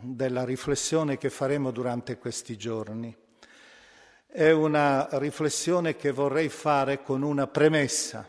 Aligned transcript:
della 0.00 0.44
riflessione 0.44 1.18
che 1.18 1.30
faremo 1.30 1.70
durante 1.70 2.18
questi 2.18 2.56
giorni. 2.56 3.14
È 4.26 4.50
una 4.50 5.08
riflessione 5.12 5.96
che 5.96 6.10
vorrei 6.10 6.48
fare 6.48 7.02
con 7.02 7.22
una 7.22 7.46
premessa 7.46 8.28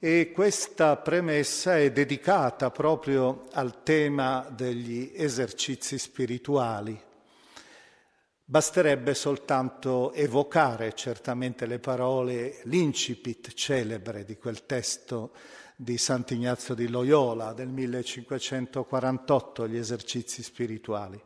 e 0.00 0.30
questa 0.32 0.96
premessa 0.96 1.76
è 1.76 1.90
dedicata 1.90 2.70
proprio 2.70 3.46
al 3.52 3.82
tema 3.82 4.46
degli 4.48 5.10
esercizi 5.14 5.98
spirituali. 5.98 7.02
Basterebbe 8.44 9.12
soltanto 9.14 10.12
evocare 10.12 10.94
certamente 10.94 11.66
le 11.66 11.80
parole, 11.80 12.60
l'incipit 12.64 13.52
celebre 13.52 14.24
di 14.24 14.36
quel 14.36 14.64
testo 14.64 15.32
di 15.80 15.96
Sant'Ignazio 15.96 16.74
di 16.74 16.88
Loyola 16.88 17.52
del 17.52 17.68
1548, 17.68 19.68
gli 19.68 19.76
esercizi 19.76 20.42
spirituali. 20.42 21.22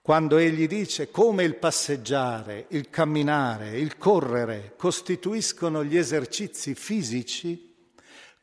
Quando 0.00 0.38
egli 0.38 0.66
dice 0.66 1.10
come 1.10 1.44
il 1.44 1.56
passeggiare, 1.56 2.64
il 2.70 2.88
camminare, 2.88 3.78
il 3.78 3.98
correre 3.98 4.72
costituiscono 4.78 5.84
gli 5.84 5.98
esercizi 5.98 6.74
fisici, 6.74 7.74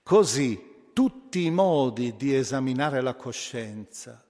così 0.03 0.91
tutti 0.93 1.43
i 1.43 1.49
modi 1.49 2.15
di 2.15 2.35
esaminare 2.35 3.01
la 3.01 3.15
coscienza, 3.15 4.23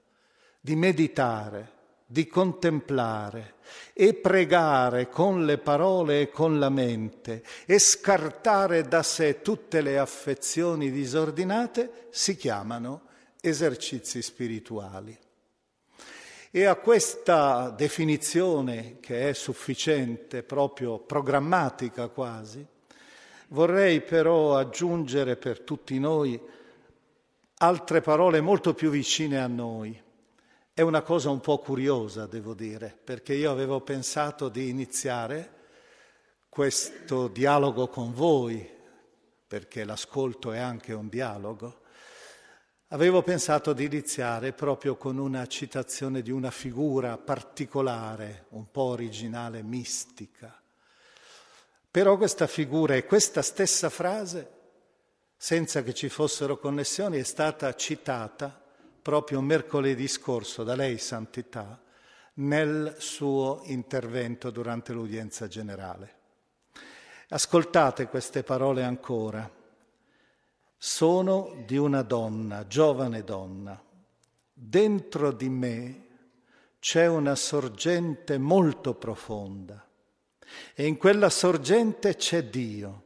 di 0.62 0.78
meditare, 0.78 1.73
di 2.14 2.28
contemplare 2.28 3.56
e 3.92 4.14
pregare 4.14 5.10
con 5.10 5.46
le 5.46 5.58
parole 5.58 6.22
e 6.22 6.30
con 6.30 6.60
la 6.60 6.70
mente 6.70 7.44
e 7.66 7.80
scartare 7.80 8.84
da 8.84 9.02
sé 9.02 9.42
tutte 9.42 9.82
le 9.82 9.98
affezioni 9.98 10.92
disordinate 10.92 12.06
si 12.12 12.36
chiamano 12.36 13.08
esercizi 13.42 14.22
spirituali. 14.22 15.18
E 16.52 16.66
a 16.66 16.76
questa 16.76 17.74
definizione, 17.76 18.98
che 19.00 19.30
è 19.30 19.34
sufficiente, 19.34 20.44
proprio 20.44 21.00
programmatica 21.00 22.10
quasi, 22.10 22.64
vorrei 23.48 24.02
però 24.02 24.56
aggiungere 24.56 25.36
per 25.36 25.62
tutti 25.62 25.98
noi 25.98 26.40
altre 27.58 28.02
parole 28.02 28.40
molto 28.40 28.76
più 28.76 28.92
vicine 28.92 29.42
a 29.42 29.48
noi 29.48 30.12
è 30.76 30.82
una 30.82 31.04
cosa 31.04 31.30
un 31.30 31.40
po' 31.40 31.60
curiosa, 31.60 32.26
devo 32.26 32.56
dire, 32.56 32.98
perché 33.04 33.36
io 33.36 33.52
avevo 33.52 33.82
pensato 33.82 34.50
di 34.50 34.70
iniziare 34.70 35.62
questo 36.50 37.28
dialogo 37.28 37.88
con 37.90 38.12
voi, 38.12 38.68
perché 39.48 39.84
l'ascolto 39.84 40.52
è 40.52 40.58
anche 40.58 40.94
un 40.94 41.10
dialogo. 41.10 41.82
Avevo 42.88 43.22
pensato 43.22 43.74
di 43.74 43.86
iniziare 43.86 44.54
proprio 44.54 44.96
con 44.96 45.20
una 45.20 45.46
citazione 45.46 46.24
di 46.24 46.32
una 46.32 46.50
figura 46.50 47.20
particolare, 47.20 48.46
un 48.50 48.72
po' 48.72 48.82
originale, 48.82 49.62
mistica. 49.62 50.60
Però 51.92 52.18
questa 52.18 52.48
figura 52.48 52.96
e 52.96 53.06
questa 53.06 53.44
stessa 53.44 53.92
frase, 53.92 54.50
senza 55.38 55.84
che 55.84 55.94
ci 55.94 56.10
fossero 56.10 56.58
connessioni, 56.58 57.20
è 57.20 57.24
stata 57.24 57.76
citata 57.76 58.63
proprio 59.04 59.42
mercoledì 59.42 60.08
scorso 60.08 60.64
da 60.64 60.76
lei, 60.76 60.98
Santità, 60.98 61.80
nel 62.36 62.96
suo 62.98 63.62
intervento 63.66 64.50
durante 64.50 64.94
l'udienza 64.94 65.48
generale. 65.48 66.22
Ascoltate 67.30 68.08
queste 68.08 68.42
parole 68.44 68.84
ancora. 68.84 69.48
Sono 70.78 71.64
di 71.66 71.78
una 71.78 72.02
donna, 72.02 72.66
giovane 72.66 73.24
donna. 73.24 73.80
Dentro 74.52 75.32
di 75.32 75.50
me 75.50 76.08
c'è 76.80 77.08
una 77.08 77.36
sorgente 77.36 78.38
molto 78.38 78.94
profonda 78.94 79.86
e 80.76 80.86
in 80.86 80.98
quella 80.98 81.30
sorgente 81.30 82.16
c'è 82.16 82.44
Dio. 82.44 83.04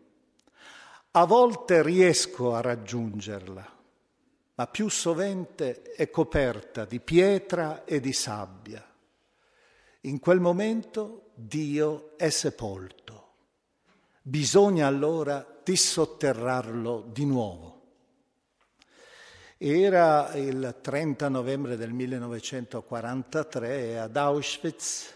A 1.12 1.26
volte 1.26 1.82
riesco 1.82 2.54
a 2.54 2.62
raggiungerla, 2.62 3.77
ma 4.58 4.66
più 4.66 4.90
sovente 4.90 5.84
è 5.84 6.10
coperta 6.10 6.84
di 6.86 7.00
pietra 7.00 7.84
e 7.86 8.00
di 8.00 8.12
sabbia. 8.12 8.84
In 10.02 10.20
quel 10.20 10.40
momento 10.40 11.30
Dio 11.36 12.18
è 12.18 12.30
sepolto. 12.30 13.34
Bisogna 14.24 14.88
allora 14.88 15.46
dissotterrarlo 15.64 17.08
di 17.12 17.26
nuovo. 17.26 17.82
Era 19.58 20.34
il 20.34 20.80
30 20.82 21.30
novembre 21.30 21.78
del 21.78 21.94
1943 21.94 23.90
e 23.90 23.96
ad 23.98 24.18
Auschwitz, 24.18 25.16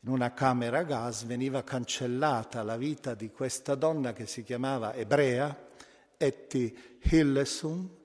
in 0.00 0.10
una 0.10 0.34
camera 0.34 0.80
a 0.80 0.82
gas, 0.82 1.24
veniva 1.24 1.64
cancellata 1.64 2.62
la 2.62 2.76
vita 2.76 3.14
di 3.14 3.30
questa 3.30 3.74
donna 3.74 4.12
che 4.12 4.26
si 4.26 4.44
chiamava 4.44 4.92
ebrea, 4.92 5.64
Etty 6.18 6.98
Hillesum, 7.00 7.95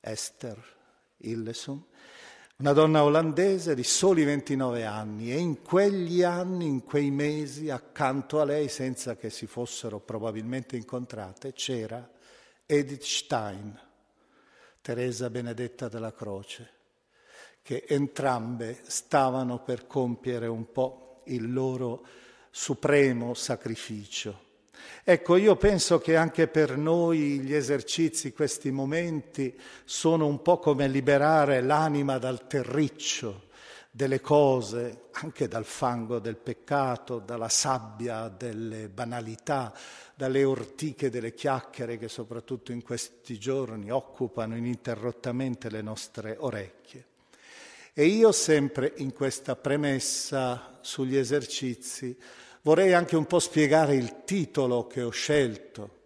Esther 0.00 0.58
Illesum, 1.18 1.84
una 2.56 2.72
donna 2.72 3.04
olandese 3.04 3.74
di 3.74 3.82
soli 3.82 4.24
29 4.24 4.84
anni 4.84 5.32
e 5.32 5.38
in 5.38 5.62
quegli 5.62 6.22
anni, 6.22 6.66
in 6.66 6.84
quei 6.84 7.10
mesi, 7.10 7.70
accanto 7.70 8.40
a 8.40 8.44
lei, 8.44 8.68
senza 8.68 9.16
che 9.16 9.30
si 9.30 9.46
fossero 9.46 10.00
probabilmente 10.00 10.76
incontrate, 10.76 11.52
c'era 11.52 12.08
Edith 12.66 13.02
Stein, 13.02 13.78
Teresa 14.82 15.30
Benedetta 15.30 15.88
della 15.88 16.12
Croce, 16.12 16.70
che 17.62 17.84
entrambe 17.88 18.80
stavano 18.82 19.62
per 19.62 19.86
compiere 19.86 20.46
un 20.46 20.70
po' 20.70 21.22
il 21.26 21.52
loro 21.52 22.04
supremo 22.50 23.34
sacrificio 23.34 24.48
Ecco, 25.02 25.36
io 25.36 25.56
penso 25.56 25.98
che 25.98 26.16
anche 26.16 26.46
per 26.46 26.76
noi 26.76 27.40
gli 27.40 27.54
esercizi, 27.54 28.32
questi 28.32 28.70
momenti, 28.70 29.58
sono 29.84 30.26
un 30.26 30.42
po' 30.42 30.58
come 30.58 30.88
liberare 30.88 31.62
l'anima 31.62 32.18
dal 32.18 32.46
terriccio 32.46 33.48
delle 33.90 34.20
cose, 34.20 35.08
anche 35.12 35.48
dal 35.48 35.64
fango 35.64 36.20
del 36.20 36.36
peccato, 36.36 37.18
dalla 37.18 37.48
sabbia 37.48 38.28
delle 38.28 38.88
banalità, 38.88 39.72
dalle 40.14 40.44
ortiche 40.44 41.10
delle 41.10 41.34
chiacchiere 41.34 41.98
che 41.98 42.08
soprattutto 42.08 42.70
in 42.70 42.82
questi 42.82 43.38
giorni 43.38 43.90
occupano 43.90 44.56
ininterrottamente 44.56 45.70
le 45.70 45.82
nostre 45.82 46.36
orecchie. 46.38 47.06
E 47.92 48.04
io 48.04 48.30
sempre 48.30 48.92
in 48.98 49.12
questa 49.12 49.56
premessa 49.56 50.78
sugli 50.80 51.16
esercizi 51.16 52.16
Vorrei 52.62 52.92
anche 52.92 53.16
un 53.16 53.26
po' 53.26 53.38
spiegare 53.38 53.94
il 53.94 54.24
titolo 54.24 54.86
che 54.86 55.02
ho 55.02 55.10
scelto. 55.10 55.98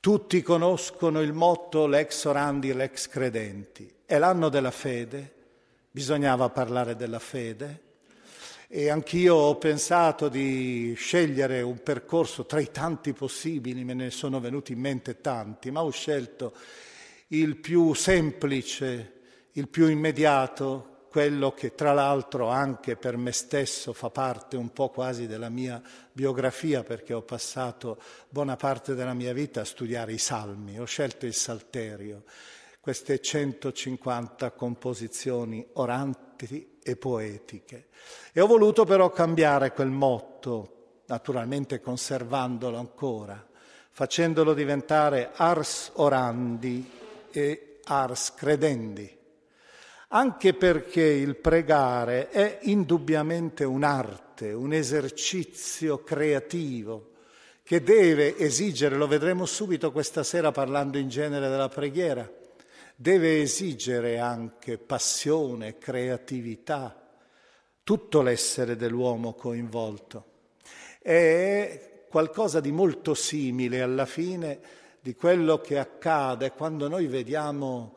Tutti 0.00 0.42
conoscono 0.42 1.20
il 1.20 1.32
motto 1.32 1.86
lex 1.86 2.24
orandi, 2.24 2.72
lex 2.72 3.08
credenti. 3.08 3.92
È 4.04 4.18
l'anno 4.18 4.48
della 4.48 4.70
fede, 4.70 5.34
bisognava 5.90 6.48
parlare 6.50 6.96
della 6.96 7.18
fede 7.18 7.88
e 8.72 8.88
anch'io 8.88 9.34
ho 9.34 9.56
pensato 9.56 10.28
di 10.28 10.94
scegliere 10.96 11.60
un 11.60 11.82
percorso 11.82 12.46
tra 12.46 12.60
i 12.60 12.70
tanti 12.70 13.12
possibili, 13.12 13.82
me 13.82 13.94
ne 13.94 14.10
sono 14.10 14.38
venuti 14.38 14.74
in 14.74 14.78
mente 14.78 15.20
tanti, 15.20 15.72
ma 15.72 15.82
ho 15.82 15.90
scelto 15.90 16.54
il 17.28 17.56
più 17.56 17.92
semplice, 17.94 19.14
il 19.54 19.66
più 19.66 19.88
immediato, 19.88 20.89
quello 21.10 21.52
che 21.52 21.74
tra 21.74 21.92
l'altro 21.92 22.48
anche 22.50 22.94
per 22.94 23.16
me 23.16 23.32
stesso 23.32 23.92
fa 23.92 24.10
parte 24.10 24.56
un 24.56 24.72
po' 24.72 24.90
quasi 24.90 25.26
della 25.26 25.48
mia 25.48 25.82
biografia 26.12 26.84
perché 26.84 27.12
ho 27.12 27.22
passato 27.22 28.00
buona 28.28 28.54
parte 28.54 28.94
della 28.94 29.12
mia 29.12 29.32
vita 29.32 29.62
a 29.62 29.64
studiare 29.64 30.12
i 30.12 30.18
salmi, 30.18 30.78
ho 30.78 30.84
scelto 30.84 31.26
il 31.26 31.34
Salterio, 31.34 32.22
queste 32.78 33.20
150 33.20 34.52
composizioni 34.52 35.66
oranti 35.74 36.78
e 36.80 36.94
poetiche. 36.94 37.88
E 38.32 38.40
ho 38.40 38.46
voluto 38.46 38.84
però 38.84 39.10
cambiare 39.10 39.72
quel 39.72 39.90
motto, 39.90 41.02
naturalmente 41.06 41.80
conservandolo 41.80 42.78
ancora, 42.78 43.44
facendolo 43.90 44.54
diventare 44.54 45.32
ars 45.34 45.90
orandi 45.94 46.88
e 47.32 47.80
ars 47.82 48.32
credendi, 48.34 49.18
anche 50.12 50.54
perché 50.54 51.02
il 51.02 51.36
pregare 51.36 52.30
è 52.30 52.58
indubbiamente 52.62 53.64
un'arte, 53.64 54.52
un 54.52 54.72
esercizio 54.72 56.02
creativo 56.02 57.10
che 57.62 57.82
deve 57.82 58.36
esigere, 58.36 58.96
lo 58.96 59.06
vedremo 59.06 59.46
subito 59.46 59.92
questa 59.92 60.24
sera 60.24 60.50
parlando 60.50 60.98
in 60.98 61.08
genere 61.08 61.48
della 61.48 61.68
preghiera, 61.68 62.28
deve 62.96 63.40
esigere 63.40 64.18
anche 64.18 64.78
passione, 64.78 65.78
creatività, 65.78 67.08
tutto 67.84 68.22
l'essere 68.22 68.74
dell'uomo 68.74 69.34
coinvolto. 69.34 70.24
È 71.00 72.06
qualcosa 72.08 72.58
di 72.58 72.72
molto 72.72 73.14
simile 73.14 73.80
alla 73.80 74.06
fine 74.06 74.58
di 75.00 75.14
quello 75.14 75.60
che 75.60 75.78
accade 75.78 76.50
quando 76.50 76.88
noi 76.88 77.06
vediamo 77.06 77.94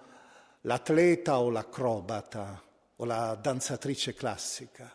l'atleta 0.64 1.40
o 1.40 1.50
l'acrobata 1.50 2.62
o 2.98 3.06
la 3.06 3.38
danzatrice 3.42 4.14
classica, 4.14 4.92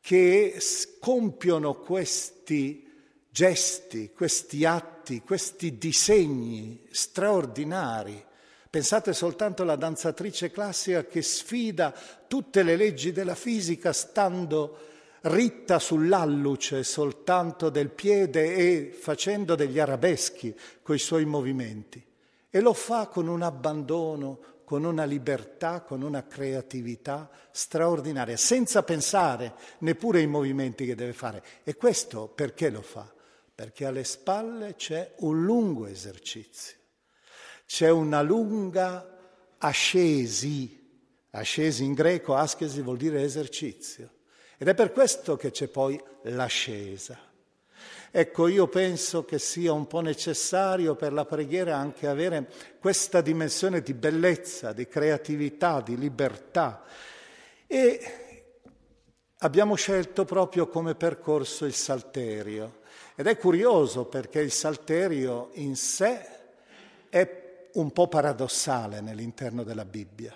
che 0.00 0.58
compiono 0.98 1.74
questi 1.74 2.88
gesti, 3.28 4.10
questi 4.12 4.64
atti, 4.64 5.20
questi 5.20 5.76
disegni 5.78 6.86
straordinari 6.90 8.30
Pensate 8.72 9.12
soltanto 9.12 9.64
alla 9.64 9.76
danzatrice 9.76 10.50
classica 10.50 11.04
che 11.04 11.20
sfida 11.20 11.92
tutte 12.26 12.62
le 12.62 12.74
leggi 12.74 13.12
della 13.12 13.34
fisica 13.34 13.92
stando 13.92 14.78
ritta 15.24 15.78
sull'alluce 15.78 16.82
soltanto 16.82 17.68
del 17.68 17.90
piede 17.90 18.54
e 18.54 18.96
facendo 18.98 19.56
degli 19.56 19.78
arabeschi 19.78 20.56
coi 20.82 20.98
suoi 20.98 21.26
movimenti. 21.26 22.02
E 22.54 22.60
lo 22.60 22.74
fa 22.74 23.06
con 23.06 23.28
un 23.28 23.40
abbandono, 23.40 24.60
con 24.64 24.84
una 24.84 25.04
libertà, 25.04 25.80
con 25.80 26.02
una 26.02 26.26
creatività 26.26 27.30
straordinaria, 27.50 28.36
senza 28.36 28.82
pensare 28.82 29.54
neppure 29.78 30.18
ai 30.18 30.26
movimenti 30.26 30.84
che 30.84 30.94
deve 30.94 31.14
fare. 31.14 31.42
E 31.64 31.74
questo 31.76 32.28
perché 32.28 32.68
lo 32.68 32.82
fa? 32.82 33.10
Perché 33.54 33.86
alle 33.86 34.04
spalle 34.04 34.76
c'è 34.76 35.14
un 35.20 35.42
lungo 35.42 35.86
esercizio 35.86 36.80
c'è 37.72 37.88
una 37.88 38.20
lunga 38.20 39.56
ascesi, 39.56 40.78
ascesi 41.30 41.84
in 41.84 41.94
greco, 41.94 42.34
aschesi 42.34 42.82
vuol 42.82 42.98
dire 42.98 43.22
esercizio, 43.22 44.10
ed 44.58 44.68
è 44.68 44.74
per 44.74 44.92
questo 44.92 45.36
che 45.36 45.50
c'è 45.50 45.68
poi 45.68 45.98
l'ascesa. 46.24 47.18
Ecco, 48.14 48.46
io 48.46 48.68
penso 48.68 49.24
che 49.24 49.38
sia 49.38 49.72
un 49.72 49.86
po' 49.86 50.00
necessario 50.00 50.94
per 50.94 51.14
la 51.14 51.24
preghiera 51.24 51.78
anche 51.78 52.06
avere 52.06 52.46
questa 52.78 53.22
dimensione 53.22 53.80
di 53.80 53.94
bellezza, 53.94 54.74
di 54.74 54.86
creatività, 54.86 55.80
di 55.80 55.96
libertà. 55.96 56.84
E 57.66 58.44
abbiamo 59.38 59.76
scelto 59.76 60.26
proprio 60.26 60.68
come 60.68 60.94
percorso 60.94 61.64
il 61.64 61.72
salterio. 61.72 62.80
Ed 63.14 63.28
è 63.28 63.38
curioso 63.38 64.04
perché 64.04 64.40
il 64.40 64.52
salterio 64.52 65.48
in 65.54 65.74
sé 65.74 66.28
è 67.08 67.68
un 67.72 67.92
po' 67.92 68.08
paradossale 68.08 69.00
nell'interno 69.00 69.62
della 69.62 69.86
Bibbia, 69.86 70.34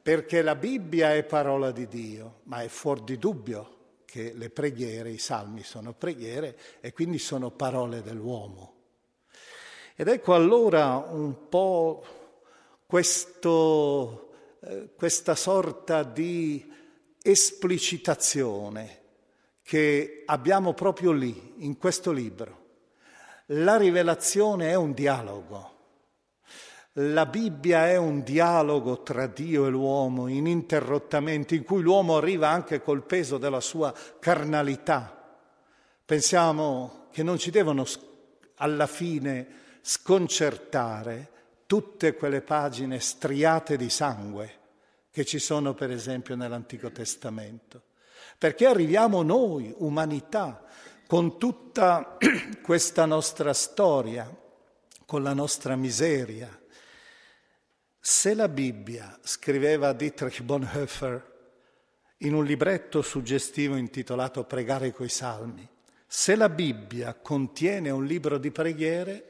perché 0.00 0.40
la 0.40 0.54
Bibbia 0.54 1.12
è 1.12 1.22
parola 1.22 1.70
di 1.70 1.86
Dio, 1.86 2.40
ma 2.44 2.62
è 2.62 2.68
fuori 2.68 3.02
di 3.04 3.18
dubbio 3.18 3.76
che 4.08 4.32
le 4.32 4.48
preghiere, 4.48 5.10
i 5.10 5.18
salmi 5.18 5.62
sono 5.62 5.92
preghiere 5.92 6.58
e 6.80 6.94
quindi 6.94 7.18
sono 7.18 7.50
parole 7.50 8.00
dell'uomo. 8.00 8.76
Ed 9.94 10.08
ecco 10.08 10.32
allora 10.32 10.96
un 10.96 11.50
po' 11.50 12.02
questo, 12.86 14.30
eh, 14.60 14.88
questa 14.96 15.34
sorta 15.34 16.04
di 16.04 16.72
esplicitazione 17.20 19.02
che 19.62 20.22
abbiamo 20.24 20.72
proprio 20.72 21.12
lì, 21.12 21.56
in 21.58 21.76
questo 21.76 22.10
libro. 22.10 22.64
La 23.48 23.76
rivelazione 23.76 24.70
è 24.70 24.74
un 24.74 24.94
dialogo 24.94 25.77
la 27.00 27.26
Bibbia 27.26 27.88
è 27.88 27.96
un 27.96 28.22
dialogo 28.22 29.02
tra 29.02 29.28
Dio 29.28 29.66
e 29.66 29.70
l'uomo 29.70 30.26
ininterrottamente, 30.26 31.54
in 31.54 31.62
cui 31.62 31.80
l'uomo 31.80 32.16
arriva 32.16 32.48
anche 32.48 32.82
col 32.82 33.04
peso 33.04 33.38
della 33.38 33.60
sua 33.60 33.94
carnalità. 34.18 35.14
Pensiamo 36.04 37.06
che 37.12 37.22
non 37.22 37.38
ci 37.38 37.50
devono 37.50 37.84
alla 38.56 38.88
fine 38.88 39.46
sconcertare 39.80 41.30
tutte 41.66 42.14
quelle 42.14 42.40
pagine 42.40 42.98
striate 42.98 43.76
di 43.76 43.90
sangue 43.90 44.56
che 45.10 45.24
ci 45.24 45.38
sono 45.38 45.74
per 45.74 45.92
esempio 45.92 46.34
nell'Antico 46.34 46.90
Testamento, 46.90 47.82
perché 48.38 48.66
arriviamo 48.66 49.22
noi, 49.22 49.72
umanità, 49.78 50.64
con 51.06 51.38
tutta 51.38 52.16
questa 52.60 53.04
nostra 53.04 53.52
storia, 53.52 54.28
con 55.06 55.22
la 55.22 55.32
nostra 55.32 55.76
miseria, 55.76 56.48
se 58.10 58.32
la 58.32 58.48
Bibbia, 58.48 59.18
scriveva 59.22 59.92
Dietrich 59.92 60.40
Bonhoeffer 60.40 61.30
in 62.20 62.32
un 62.32 62.42
libretto 62.42 63.02
suggestivo 63.02 63.76
intitolato 63.76 64.44
Pregare 64.44 64.94
coi 64.94 65.10
Salmi, 65.10 65.68
se 66.06 66.34
la 66.34 66.48
Bibbia 66.48 67.12
contiene 67.12 67.90
un 67.90 68.06
libro 68.06 68.38
di 68.38 68.50
preghiere, 68.50 69.26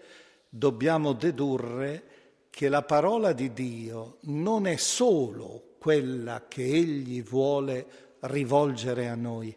dobbiamo 0.48 1.12
dedurre 1.12 2.04
che 2.50 2.68
la 2.68 2.82
parola 2.82 3.32
di 3.32 3.52
Dio 3.52 4.18
non 4.22 4.68
è 4.68 4.76
solo 4.76 5.74
quella 5.80 6.46
che 6.46 6.62
Egli 6.62 7.20
vuole 7.20 8.16
rivolgere 8.20 9.08
a 9.08 9.16
noi, 9.16 9.52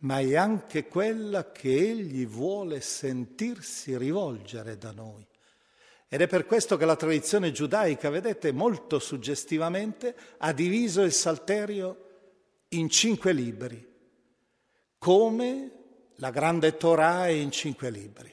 ma 0.00 0.18
è 0.18 0.36
anche 0.36 0.86
quella 0.86 1.50
che 1.50 1.74
Egli 1.74 2.26
vuole 2.26 2.82
sentirsi 2.82 3.96
rivolgere 3.96 4.76
da 4.76 4.92
noi. 4.92 5.26
Ed 6.14 6.20
è 6.20 6.28
per 6.28 6.46
questo 6.46 6.76
che 6.76 6.84
la 6.84 6.94
tradizione 6.94 7.50
giudaica, 7.50 8.08
vedete, 8.08 8.52
molto 8.52 9.00
suggestivamente 9.00 10.14
ha 10.38 10.52
diviso 10.52 11.02
il 11.02 11.10
Salterio 11.10 11.96
in 12.68 12.88
cinque 12.88 13.32
libri, 13.32 13.84
come 14.96 15.72
la 16.18 16.30
grande 16.30 16.76
Torah 16.76 17.26
è 17.26 17.30
in 17.30 17.50
cinque 17.50 17.90
libri. 17.90 18.32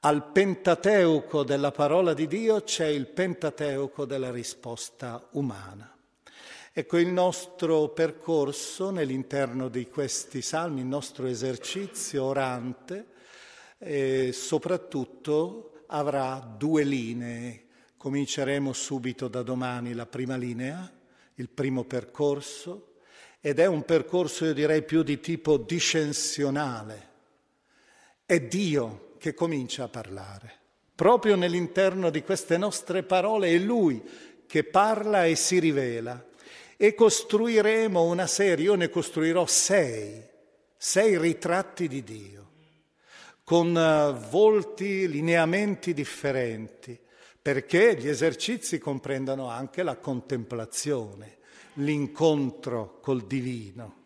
Al 0.00 0.30
Pentateuco 0.32 1.42
della 1.42 1.72
parola 1.72 2.14
di 2.14 2.26
Dio 2.26 2.62
c'è 2.62 2.86
il 2.86 3.06
Pentateuco 3.06 4.06
della 4.06 4.30
risposta 4.30 5.28
umana. 5.32 5.94
Ecco 6.72 6.96
il 6.96 7.08
nostro 7.08 7.90
percorso 7.90 8.88
nell'interno 8.88 9.68
di 9.68 9.90
questi 9.90 10.40
salmi, 10.40 10.80
il 10.80 10.86
nostro 10.86 11.26
esercizio 11.26 12.24
orante, 12.24 13.08
e 13.76 14.32
soprattutto 14.32 15.66
avrà 15.92 16.38
due 16.38 16.84
linee. 16.84 17.66
Cominceremo 17.96 18.72
subito 18.72 19.28
da 19.28 19.42
domani 19.42 19.92
la 19.92 20.06
prima 20.06 20.36
linea, 20.36 20.90
il 21.34 21.48
primo 21.48 21.84
percorso, 21.84 22.94
ed 23.40 23.58
è 23.58 23.66
un 23.66 23.84
percorso, 23.84 24.44
io 24.44 24.54
direi, 24.54 24.82
più 24.82 25.02
di 25.02 25.20
tipo 25.20 25.56
discensionale. 25.56 27.10
È 28.24 28.40
Dio 28.40 29.14
che 29.18 29.34
comincia 29.34 29.84
a 29.84 29.88
parlare. 29.88 30.60
Proprio 30.94 31.36
nell'interno 31.36 32.10
di 32.10 32.22
queste 32.22 32.56
nostre 32.56 33.02
parole 33.02 33.48
è 33.48 33.58
Lui 33.58 34.02
che 34.46 34.64
parla 34.64 35.24
e 35.24 35.34
si 35.34 35.58
rivela. 35.58 36.24
E 36.76 36.94
costruiremo 36.94 38.02
una 38.02 38.26
serie, 38.26 38.64
io 38.64 38.74
ne 38.74 38.88
costruirò 38.88 39.46
sei, 39.46 40.22
sei 40.76 41.16
ritratti 41.18 41.86
di 41.86 42.02
Dio, 42.02 42.41
con 43.44 43.76
eh, 43.76 44.28
volti, 44.30 45.08
lineamenti 45.08 45.94
differenti, 45.94 46.98
perché 47.40 47.96
gli 47.96 48.08
esercizi 48.08 48.78
comprendono 48.78 49.48
anche 49.48 49.82
la 49.82 49.96
contemplazione, 49.96 51.38
l'incontro 51.74 52.98
col 53.00 53.26
divino. 53.26 54.00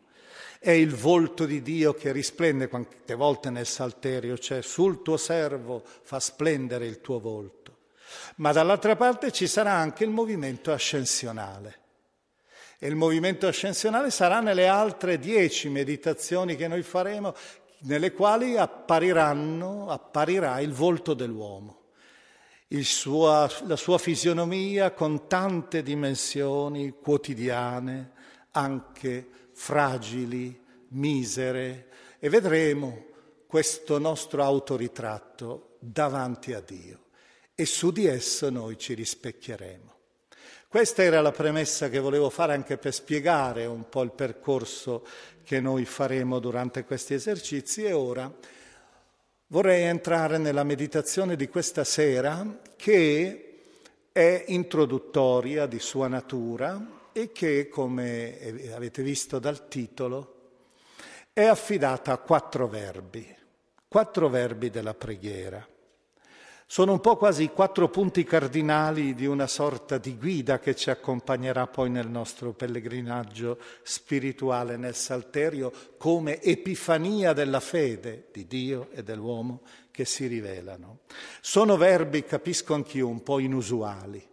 È 0.58 0.70
il 0.70 0.94
volto 0.94 1.44
di 1.44 1.62
Dio 1.62 1.94
che 1.94 2.12
risplende 2.12 2.68
quante 2.68 3.14
volte 3.14 3.50
nel 3.50 3.66
salterio, 3.66 4.38
cioè 4.38 4.62
sul 4.62 5.02
tuo 5.02 5.16
servo 5.16 5.82
fa 5.84 6.18
splendere 6.18 6.86
il 6.86 7.00
tuo 7.00 7.20
volto. 7.20 7.76
Ma 8.36 8.52
dall'altra 8.52 8.96
parte 8.96 9.32
ci 9.32 9.46
sarà 9.46 9.72
anche 9.72 10.04
il 10.04 10.10
movimento 10.10 10.72
ascensionale. 10.72 11.84
E 12.78 12.88
il 12.88 12.96
movimento 12.96 13.46
ascensionale 13.46 14.10
sarà 14.10 14.40
nelle 14.40 14.66
altre 14.66 15.18
dieci 15.18 15.68
meditazioni 15.68 16.56
che 16.56 16.68
noi 16.68 16.82
faremo, 16.82 17.34
nelle 17.86 18.12
quali 18.12 18.56
apparirà 18.56 19.30
il 20.60 20.72
volto 20.72 21.14
dell'uomo, 21.14 21.82
sua, 22.82 23.50
la 23.66 23.76
sua 23.76 23.98
fisionomia 23.98 24.92
con 24.92 25.26
tante 25.28 25.82
dimensioni 25.82 26.96
quotidiane, 27.00 28.12
anche 28.52 29.28
fragili, 29.52 30.60
misere, 30.88 31.88
e 32.18 32.28
vedremo 32.28 33.06
questo 33.46 33.98
nostro 33.98 34.42
autoritratto 34.42 35.76
davanti 35.78 36.52
a 36.52 36.60
Dio 36.60 37.04
e 37.54 37.64
su 37.64 37.92
di 37.92 38.06
esso 38.06 38.50
noi 38.50 38.76
ci 38.76 38.94
rispecchieremo. 38.94 39.85
Questa 40.68 41.02
era 41.02 41.20
la 41.20 41.30
premessa 41.30 41.88
che 41.88 42.00
volevo 42.00 42.28
fare 42.28 42.52
anche 42.52 42.76
per 42.76 42.92
spiegare 42.92 43.66
un 43.66 43.88
po' 43.88 44.02
il 44.02 44.11
percorso 44.11 45.06
che 45.44 45.61
noi 45.61 45.85
faremo 45.85 46.40
durante 46.40 46.85
questi 46.85 47.14
esercizi 47.14 47.85
e 47.85 47.92
ora 47.92 48.30
vorrei 49.49 49.85
entrare 49.85 50.38
nella 50.38 50.64
meditazione 50.64 51.37
di 51.37 51.49
questa 51.49 51.85
sera 51.85 52.58
che 52.75 53.42
è 54.11 54.44
introduttoria 54.49 55.66
di 55.66 55.78
sua 55.78 56.08
natura 56.08 57.11
e 57.12 57.30
che, 57.30 57.68
come 57.68 58.70
avete 58.75 59.02
visto 59.02 59.38
dal 59.38 59.68
titolo, 59.68 60.35
è 61.32 61.44
affidata 61.44 62.12
a 62.12 62.18
quattro 62.18 62.66
verbi, 62.66 63.35
quattro 63.87 64.28
verbi 64.28 64.68
della 64.68 64.94
preghiera. 64.94 65.66
Sono 66.68 66.90
un 66.90 67.00
po' 67.00 67.16
quasi 67.16 67.44
i 67.44 67.52
quattro 67.52 67.88
punti 67.88 68.25
cardinali 68.25 69.14
di 69.14 69.25
una 69.25 69.46
sorta 69.46 69.99
di 69.99 70.16
guida 70.18 70.58
che 70.58 70.75
ci 70.75 70.90
accompagnerà 70.90 71.68
poi 71.68 71.88
nel 71.90 72.08
nostro 72.08 72.54
pellegrinaggio 72.54 73.61
spirituale 73.85 74.76
nel 74.76 74.96
Salterio 74.96 75.73
come 75.96 76.42
epifania 76.42 77.32
della 77.32 77.61
fede 77.61 78.26
di 78.32 78.49
Dio 78.49 78.88
e 78.90 79.04
dell'uomo 79.04 79.62
che 79.92 80.04
si 80.04 80.26
rivelano. 80.26 81.02
Sono 81.40 81.76
verbi, 81.76 82.25
capisco 82.25 82.75
anch'io, 82.75 83.06
un 83.06 83.23
po' 83.23 83.38
inusuali, 83.38 84.26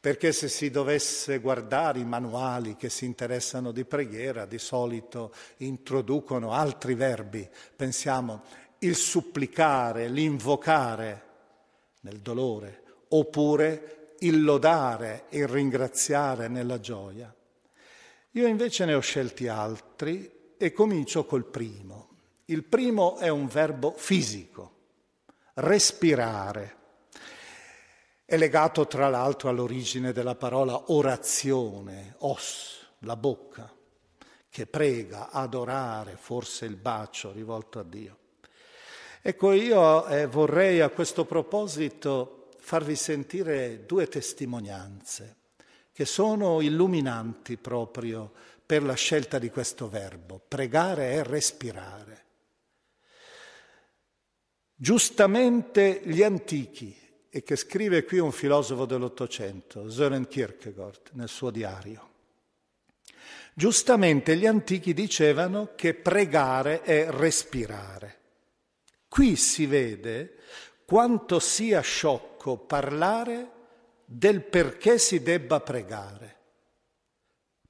perché 0.00 0.32
se 0.32 0.48
si 0.48 0.70
dovesse 0.70 1.40
guardare 1.40 1.98
i 1.98 2.06
manuali 2.06 2.74
che 2.74 2.88
si 2.88 3.04
interessano 3.04 3.70
di 3.70 3.84
preghiera, 3.84 4.46
di 4.46 4.58
solito 4.58 5.34
introducono 5.58 6.52
altri 6.52 6.94
verbi, 6.94 7.46
pensiamo 7.76 8.44
il 8.78 8.96
supplicare, 8.96 10.08
l'invocare 10.08 11.28
nel 12.00 12.18
dolore, 12.18 12.82
oppure 13.08 14.14
il 14.20 14.42
lodare, 14.42 15.24
il 15.30 15.46
ringraziare 15.46 16.48
nella 16.48 16.80
gioia. 16.80 17.34
Io 18.32 18.46
invece 18.46 18.84
ne 18.84 18.94
ho 18.94 19.00
scelti 19.00 19.48
altri 19.48 20.54
e 20.56 20.72
comincio 20.72 21.24
col 21.24 21.44
primo. 21.44 22.08
Il 22.46 22.64
primo 22.64 23.16
è 23.16 23.28
un 23.28 23.46
verbo 23.46 23.92
fisico, 23.96 24.74
respirare. 25.54 26.76
È 28.24 28.36
legato 28.36 28.86
tra 28.86 29.08
l'altro 29.08 29.48
all'origine 29.48 30.12
della 30.12 30.36
parola 30.36 30.92
orazione, 30.92 32.14
os, 32.18 32.86
la 33.00 33.16
bocca, 33.16 33.72
che 34.48 34.66
prega, 34.66 35.30
adorare, 35.30 36.16
forse 36.16 36.66
il 36.66 36.76
bacio 36.76 37.32
rivolto 37.32 37.78
a 37.78 37.84
Dio. 37.84 38.18
Ecco, 39.22 39.52
io 39.52 40.06
eh, 40.06 40.26
vorrei 40.26 40.80
a 40.80 40.88
questo 40.88 41.26
proposito 41.26 42.48
farvi 42.58 42.96
sentire 42.96 43.84
due 43.84 44.08
testimonianze 44.08 45.36
che 45.92 46.06
sono 46.06 46.62
illuminanti 46.62 47.58
proprio 47.58 48.32
per 48.64 48.82
la 48.82 48.94
scelta 48.94 49.38
di 49.38 49.50
questo 49.50 49.90
verbo, 49.90 50.40
pregare 50.46 51.12
e 51.12 51.22
respirare. 51.22 52.24
Giustamente 54.74 56.00
gli 56.04 56.22
antichi, 56.22 56.96
e 57.28 57.42
che 57.42 57.56
scrive 57.56 58.04
qui 58.04 58.18
un 58.18 58.32
filosofo 58.32 58.86
dell'Ottocento, 58.86 59.90
Søren 59.90 60.26
Kierkegaard, 60.26 61.10
nel 61.12 61.28
suo 61.28 61.50
diario, 61.50 62.08
giustamente 63.52 64.36
gli 64.36 64.46
antichi 64.46 64.94
dicevano 64.94 65.72
che 65.74 65.92
pregare 65.92 66.80
è 66.80 67.10
respirare. 67.10 68.19
Qui 69.10 69.34
si 69.34 69.66
vede 69.66 70.36
quanto 70.84 71.40
sia 71.40 71.80
sciocco 71.80 72.58
parlare 72.58 73.50
del 74.04 74.40
perché 74.40 74.98
si 74.98 75.20
debba 75.20 75.58
pregare. 75.58 76.36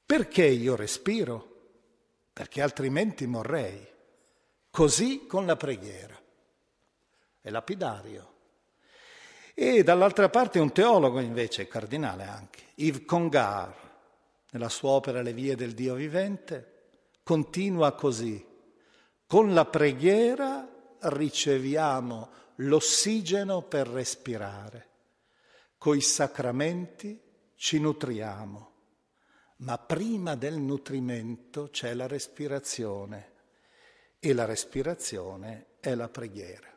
Perché 0.05 0.45
io 0.45 0.77
respiro? 0.77 1.71
Perché 2.31 2.61
altrimenti 2.61 3.27
morrei. 3.27 3.89
Così 4.69 5.27
con 5.27 5.47
la 5.47 5.57
preghiera. 5.57 6.15
È 7.41 7.49
lapidario. 7.49 8.33
E 9.55 9.83
dall'altra 9.83 10.29
parte 10.29 10.59
un 10.59 10.73
teologo 10.73 11.21
invece, 11.21 11.69
cardinale 11.69 12.25
anche, 12.25 12.65
Yves 12.75 13.07
Congar, 13.07 13.75
nella 14.51 14.69
sua 14.69 14.91
opera 14.91 15.23
Le 15.23 15.33
vie 15.33 15.57
del 15.57 15.73
Dio 15.73 15.95
vivente, 15.95 16.89
continua 17.23 17.93
così. 17.95 18.47
Con 19.27 19.55
la 19.55 19.65
preghiera 19.65 20.70
riceviamo 21.01 22.31
l'ossigeno 22.57 23.63
per 23.63 23.89
respirare. 23.89 24.89
Coi 25.79 26.01
sacramenti 26.01 27.21
ci 27.55 27.79
nutriamo, 27.79 28.73
ma 29.59 29.79
prima 29.79 30.35
del 30.35 30.59
nutrimento 30.59 31.69
c'è 31.71 31.95
la 31.95 32.07
respirazione 32.07 33.33
e 34.19 34.33
la 34.33 34.45
respirazione 34.45 35.67
è 35.81 35.95
la 35.95 36.09
preghiera. 36.09 36.69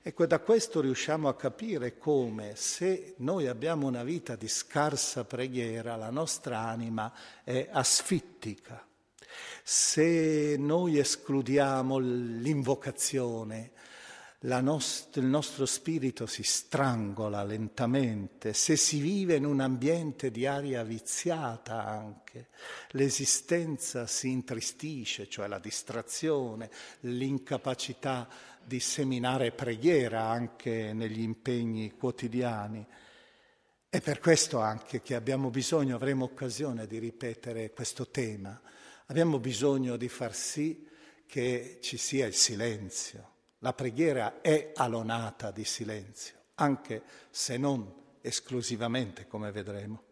Ecco, 0.00 0.26
da 0.26 0.38
questo 0.38 0.80
riusciamo 0.80 1.28
a 1.28 1.36
capire 1.36 1.98
come 1.98 2.54
se 2.54 3.14
noi 3.18 3.48
abbiamo 3.48 3.86
una 3.86 4.04
vita 4.04 4.36
di 4.36 4.48
scarsa 4.48 5.24
preghiera, 5.24 5.96
la 5.96 6.10
nostra 6.10 6.60
anima 6.60 7.12
è 7.42 7.68
asfittica 7.70 8.87
se 9.62 10.56
noi 10.58 10.98
escludiamo 10.98 11.98
l'invocazione, 11.98 13.72
nost- 14.40 15.16
il 15.16 15.24
nostro 15.24 15.66
spirito 15.66 16.26
si 16.26 16.42
strangola 16.42 17.42
lentamente, 17.42 18.52
se 18.52 18.76
si 18.76 19.00
vive 19.00 19.34
in 19.34 19.44
un 19.44 19.60
ambiente 19.60 20.30
di 20.30 20.46
aria 20.46 20.84
viziata 20.84 21.84
anche, 21.84 22.48
l'esistenza 22.90 24.06
si 24.06 24.30
intristisce, 24.30 25.28
cioè 25.28 25.48
la 25.48 25.58
distrazione, 25.58 26.70
l'incapacità 27.00 28.28
di 28.62 28.80
seminare 28.80 29.50
preghiera 29.50 30.28
anche 30.28 30.92
negli 30.92 31.20
impegni 31.20 31.92
quotidiani. 31.92 32.86
È 33.90 34.00
per 34.00 34.20
questo 34.20 34.60
anche 34.60 35.00
che 35.00 35.14
abbiamo 35.14 35.48
bisogno, 35.48 35.96
avremo 35.96 36.24
occasione 36.24 36.86
di 36.86 36.98
ripetere 36.98 37.70
questo 37.72 38.08
tema 38.08 38.60
Abbiamo 39.10 39.38
bisogno 39.38 39.96
di 39.96 40.08
far 40.08 40.34
sì 40.34 40.86
che 41.26 41.78
ci 41.80 41.96
sia 41.96 42.26
il 42.26 42.34
silenzio. 42.34 43.36
La 43.60 43.72
preghiera 43.72 44.42
è 44.42 44.72
alonata 44.74 45.50
di 45.50 45.64
silenzio, 45.64 46.34
anche 46.56 47.02
se 47.30 47.56
non 47.56 47.90
esclusivamente, 48.20 49.26
come 49.26 49.50
vedremo. 49.50 50.02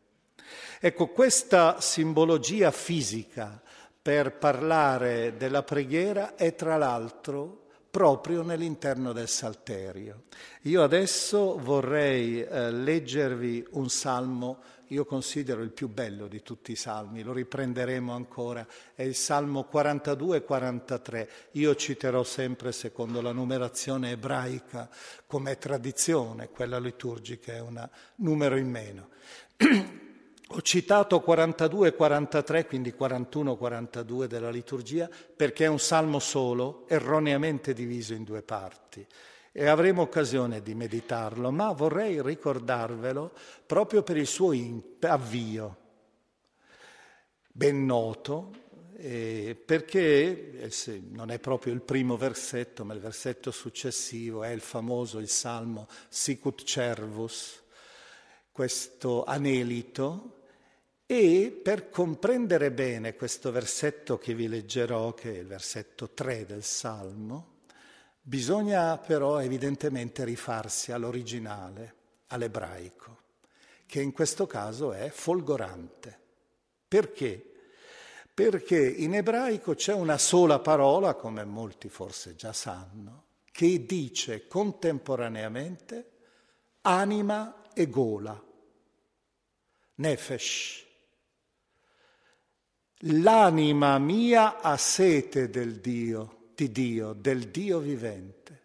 Ecco, 0.81 1.09
questa 1.09 1.79
simbologia 1.79 2.71
fisica 2.71 3.61
per 4.01 4.39
parlare 4.39 5.37
della 5.37 5.63
preghiera 5.63 6.35
è 6.35 6.55
tra 6.55 6.79
l'altro 6.79 7.65
proprio 7.91 8.43
nell'interno 8.43 9.13
del 9.13 9.29
Salterio. 9.29 10.25
Io 10.63 10.83
adesso 10.83 11.59
vorrei 11.59 12.43
eh, 12.43 12.71
leggervi 12.71 13.67
un 13.73 13.91
salmo 13.91 14.63
io 14.89 15.05
considero 15.05 15.63
il 15.63 15.71
più 15.71 15.89
bello 15.89 16.29
di 16.29 16.43
tutti 16.43 16.73
i 16.73 16.77
salmi, 16.77 17.23
lo 17.23 17.33
riprenderemo 17.33 18.13
ancora, 18.13 18.67
è 18.95 19.03
il 19.03 19.15
Salmo 19.15 19.65
42 19.65 20.37
e 20.37 20.43
43. 20.43 21.31
Io 21.53 21.75
citerò 21.75 22.23
sempre 22.23 22.73
secondo 22.73 23.21
la 23.21 23.33
numerazione 23.33 24.13
ebraica 24.13 24.89
come 25.27 25.59
tradizione, 25.59 26.49
quella 26.51 26.79
liturgica 26.79 27.53
è 27.53 27.61
un 27.61 27.89
numero 28.17 28.57
in 28.57 28.71
meno. 28.71 29.09
Ho 30.51 30.63
citato 30.63 31.21
42 31.21 31.89
e 31.89 31.95
43, 31.95 32.67
quindi 32.67 32.95
41-42 32.97 34.27
della 34.27 34.51
liturgia, 34.51 35.11
perché 35.35 35.65
è 35.65 35.69
un 35.69 35.81
salmo 35.81 36.21
solo, 36.21 36.87
erroneamente 36.87 37.73
diviso 37.73 38.15
in 38.15 38.23
due 38.23 38.43
parti. 38.43 39.05
E 39.59 39.69
avremo 39.69 40.03
occasione 40.03 40.61
di 40.61 40.75
meditarlo, 40.75 41.51
ma 41.51 41.73
vorrei 41.73 42.21
ricordarvelo 42.21 43.33
proprio 43.65 44.03
per 44.03 44.19
il 44.19 44.27
suo 44.27 44.53
avvio, 45.01 45.77
ben 47.53 47.87
noto, 47.87 48.53
eh, 48.99 49.59
perché 49.65 50.61
eh, 50.61 51.03
non 51.09 51.31
è 51.31 51.39
proprio 51.39 51.73
il 51.73 51.81
primo 51.81 52.19
versetto, 52.19 52.85
ma 52.85 52.93
il 52.93 53.01
versetto 53.01 53.51
successivo 53.51 54.43
è 54.43 54.51
il 54.51 54.61
famoso, 54.61 55.21
il 55.21 55.29
salmo 55.31 55.89
Sicut 56.11 56.63
Cervus, 56.63 57.63
questo 58.53 59.25
anelito, 59.25 60.43
e 61.07 61.59
per 61.63 61.89
comprendere 61.89 62.71
bene 62.73 63.17
questo 63.17 63.51
versetto 63.51 64.19
che 64.19 64.35
vi 64.35 64.49
leggerò, 64.49 65.15
che 65.15 65.35
è 65.35 65.39
il 65.39 65.47
versetto 65.47 66.11
3 66.11 66.45
del 66.45 66.63
Salmo, 66.63 67.56
bisogna 68.29 68.99
però 68.99 69.41
evidentemente 69.41 70.25
rifarsi 70.25 70.91
all'originale, 70.91 71.95
all'ebraico, 72.29 73.19
che 73.87 74.01
in 74.01 74.11
questo 74.11 74.49
caso 74.49 74.93
è 74.93 75.11
folgorante. 75.11 76.19
Perché? 76.89 77.53
Perché 78.35 78.85
in 78.85 79.15
ebraico 79.15 79.77
c'è 79.77 79.93
una 79.93 80.19
sola 80.19 80.59
parola, 80.59 81.15
come 81.15 81.45
molti 81.45 81.89
forse 81.89 82.35
già 82.35 82.53
sanno, 82.53 83.27
che 83.53 83.87
dice 83.87 84.49
contemporaneamente 84.49 86.11
anima 86.83 87.63
e 87.73 87.89
gola, 87.89 88.45
nefesh. 89.95 90.85
L'anima 93.01 93.99
mia 93.99 94.61
ha 94.61 94.77
sete 94.77 95.49
del 95.49 95.81
Dio, 95.81 96.36
di 96.57 96.73
Dio, 96.73 97.13
del 97.13 97.51
Dio 97.51 97.79
vivente, 97.79 98.61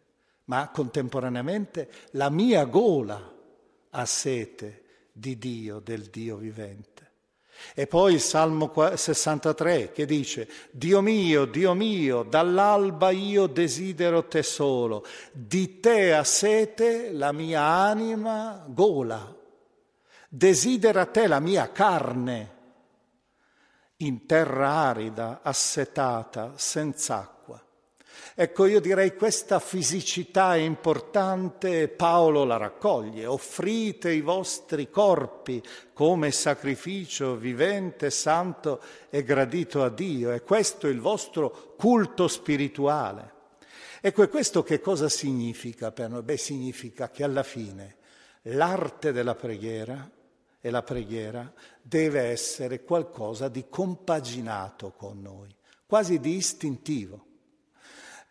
ma 0.46 0.70
contemporaneamente 0.70 1.90
la 2.12 2.30
mia 2.30 2.64
gola 2.64 3.32
ha 3.90 4.06
sete 4.06 4.84
di 5.12 5.38
Dio, 5.38 5.80
del 5.80 6.04
Dio 6.04 6.38
vivente. 6.38 7.10
E 7.76 7.86
poi 7.86 8.14
il 8.14 8.22
Salmo 8.22 8.72
63 8.96 9.92
che 9.92 10.06
dice, 10.06 10.50
Dio 10.72 11.02
mio, 11.02 11.46
Dio 11.46 11.74
mio, 11.74 12.24
dall'alba 12.24 13.12
io 13.12 13.46
desidero 13.46 14.26
te 14.26 14.42
solo, 14.42 15.06
di 15.32 15.80
te 15.80 16.14
ha 16.14 16.24
sete 16.24 17.12
la 17.12 17.32
mia 17.32 17.62
anima 17.62 18.66
gola, 18.68 19.36
desidera 20.28 21.06
te 21.06 21.28
la 21.28 21.40
mia 21.40 21.72
carne 21.72 22.60
in 23.98 24.26
terra 24.26 24.70
arida, 24.70 25.42
assetata, 25.44 26.54
senza 26.56 27.20
acqua. 27.20 27.41
Ecco, 28.34 28.66
io 28.66 28.80
direi 28.80 29.16
questa 29.16 29.60
fisicità 29.60 30.56
importante 30.56 31.88
Paolo 31.90 32.44
la 32.44 32.58
raccoglie. 32.58 33.26
Offrite 33.26 34.12
i 34.12 34.22
vostri 34.22 34.90
corpi 34.90 35.62
come 35.94 36.32
sacrificio 36.32 37.36
vivente, 37.36 38.10
santo 38.10 38.82
e 39.10 39.24
gradito 39.24 39.84
a 39.84 39.90
Dio. 39.90 40.32
E 40.32 40.44
questo 40.44 40.88
è 40.88 40.90
il 40.90 41.02
vostro 41.02 41.76
culto 41.78 42.28
spirituale. 42.28 43.34
Ecco, 44.02 44.24
e 44.24 44.30
questo 44.30 44.64
che 44.64 44.80
cosa 44.80 45.10
significa 45.10 45.92
per 45.92 46.10
noi? 46.10 46.24
Beh, 46.24 46.38
significa 46.38 47.10
che 47.10 47.24
alla 47.24 47.44
fine 47.44 47.98
l'arte 48.44 49.12
della 49.12 49.36
preghiera 49.36 50.10
e 50.60 50.70
la 50.70 50.84
preghiera 50.84 51.52
deve 51.82 52.22
essere 52.22 52.84
qualcosa 52.84 53.48
di 53.48 53.66
compaginato 53.70 54.92
con 54.92 55.22
noi, 55.22 55.54
quasi 55.86 56.20
di 56.20 56.36
istintivo. 56.36 57.26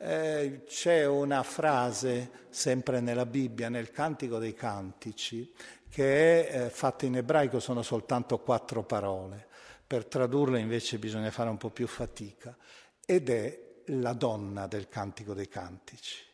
Eh, 0.02 0.62
c'è 0.66 1.04
una 1.04 1.42
frase, 1.42 2.46
sempre 2.48 3.00
nella 3.00 3.26
Bibbia, 3.26 3.68
nel 3.68 3.90
Cantico 3.90 4.38
dei 4.38 4.54
Cantici, 4.54 5.52
che 5.90 6.48
è 6.48 6.64
eh, 6.64 6.70
fatta 6.70 7.04
in 7.04 7.16
ebraico, 7.16 7.60
sono 7.60 7.82
soltanto 7.82 8.38
quattro 8.38 8.82
parole. 8.82 9.46
Per 9.86 10.06
tradurla 10.06 10.56
invece 10.56 10.98
bisogna 10.98 11.30
fare 11.30 11.50
un 11.50 11.58
po' 11.58 11.68
più 11.68 11.86
fatica. 11.86 12.56
Ed 13.04 13.28
è 13.28 13.82
la 13.88 14.14
donna 14.14 14.66
del 14.66 14.88
Cantico 14.88 15.34
dei 15.34 15.48
Cantici, 15.48 16.24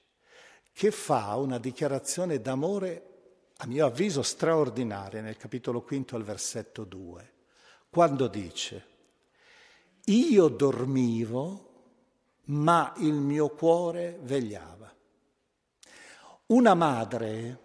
che 0.72 0.92
fa 0.92 1.35
una 1.35 1.59
dichiarazione 1.59 2.40
d'amore 2.40 3.14
a 3.57 3.66
mio 3.66 3.87
avviso 3.87 4.22
straordinaria 4.22 5.20
nel 5.22 5.37
capitolo 5.37 5.83
quinto 5.83 6.14
al 6.14 6.22
versetto 6.22 6.85
2, 6.85 7.33
quando 7.90 8.29
dice, 8.29 8.87
io 10.05 10.46
dormivo, 10.46 11.65
ma 12.46 12.92
il 12.98 13.14
mio 13.14 13.48
cuore 13.50 14.18
vegliava. 14.22 14.92
Una 16.46 16.74
madre 16.74 17.61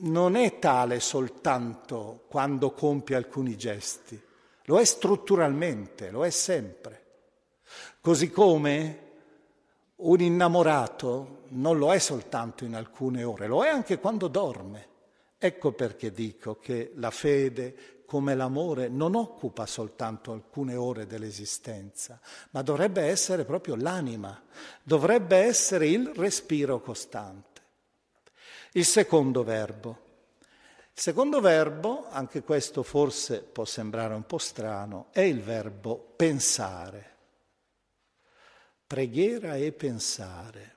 non 0.00 0.36
è 0.36 0.58
tale 0.58 1.00
soltanto 1.00 2.24
quando 2.28 2.72
compie 2.72 3.16
alcuni 3.16 3.56
gesti, 3.56 4.20
lo 4.64 4.78
è 4.78 4.84
strutturalmente, 4.84 6.10
lo 6.10 6.24
è 6.24 6.30
sempre. 6.30 7.04
Così 8.00 8.30
come 8.30 9.06
un 9.96 10.20
innamorato 10.20 11.44
non 11.48 11.78
lo 11.78 11.92
è 11.92 11.98
soltanto 11.98 12.64
in 12.64 12.74
alcune 12.74 13.22
ore, 13.22 13.46
lo 13.46 13.64
è 13.64 13.68
anche 13.68 13.98
quando 13.98 14.28
dorme. 14.28 14.86
Ecco 15.38 15.72
perché 15.72 16.10
dico 16.10 16.58
che 16.58 16.92
la 16.96 17.10
fede, 17.10 17.97
come 18.08 18.34
l'amore, 18.34 18.88
non 18.88 19.14
occupa 19.14 19.66
soltanto 19.66 20.32
alcune 20.32 20.74
ore 20.74 21.06
dell'esistenza, 21.06 22.18
ma 22.52 22.62
dovrebbe 22.62 23.02
essere 23.02 23.44
proprio 23.44 23.76
l'anima, 23.76 24.42
dovrebbe 24.82 25.36
essere 25.36 25.88
il 25.88 26.12
respiro 26.14 26.80
costante. 26.80 27.60
Il 28.72 28.86
secondo 28.86 29.44
verbo. 29.44 30.06
Il 30.94 31.02
secondo 31.02 31.42
verbo, 31.42 32.06
anche 32.08 32.42
questo 32.42 32.82
forse 32.82 33.42
può 33.42 33.66
sembrare 33.66 34.14
un 34.14 34.24
po' 34.24 34.38
strano, 34.38 35.08
è 35.10 35.20
il 35.20 35.42
verbo 35.42 36.14
pensare 36.16 37.16
preghiera 38.88 39.54
e 39.56 39.70
pensare. 39.70 40.76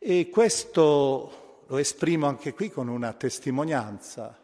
E 0.00 0.28
questo 0.30 1.64
lo 1.66 1.76
esprimo 1.76 2.28
anche 2.28 2.54
qui 2.54 2.70
con 2.70 2.86
una 2.86 3.12
testimonianza 3.14 4.38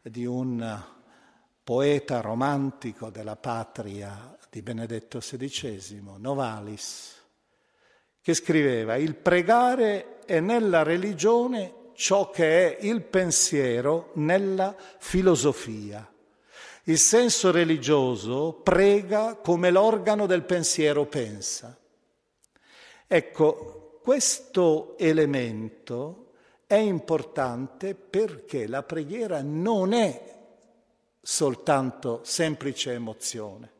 di 0.00 0.24
un 0.24 0.80
poeta 1.64 2.20
romantico 2.20 3.10
della 3.10 3.34
patria 3.34 4.36
di 4.48 4.62
Benedetto 4.62 5.18
XVI, 5.18 6.02
Novalis, 6.18 7.20
che 8.20 8.32
scriveva 8.32 8.94
il 8.94 9.16
pregare 9.16 10.20
è 10.24 10.38
nella 10.38 10.84
religione 10.84 11.90
ciò 11.94 12.30
che 12.30 12.76
è 12.78 12.86
il 12.86 13.02
pensiero 13.02 14.12
nella 14.14 14.76
filosofia. 14.98 16.08
Il 16.84 16.98
senso 16.98 17.50
religioso 17.50 18.52
prega 18.52 19.34
come 19.34 19.72
l'organo 19.72 20.26
del 20.26 20.44
pensiero 20.44 21.06
pensa. 21.06 21.76
Ecco, 23.08 23.81
questo 24.02 24.96
elemento 24.98 26.32
è 26.66 26.74
importante 26.74 27.94
perché 27.94 28.66
la 28.66 28.82
preghiera 28.82 29.42
non 29.42 29.92
è 29.92 30.34
soltanto 31.20 32.20
semplice 32.24 32.92
emozione, 32.92 33.70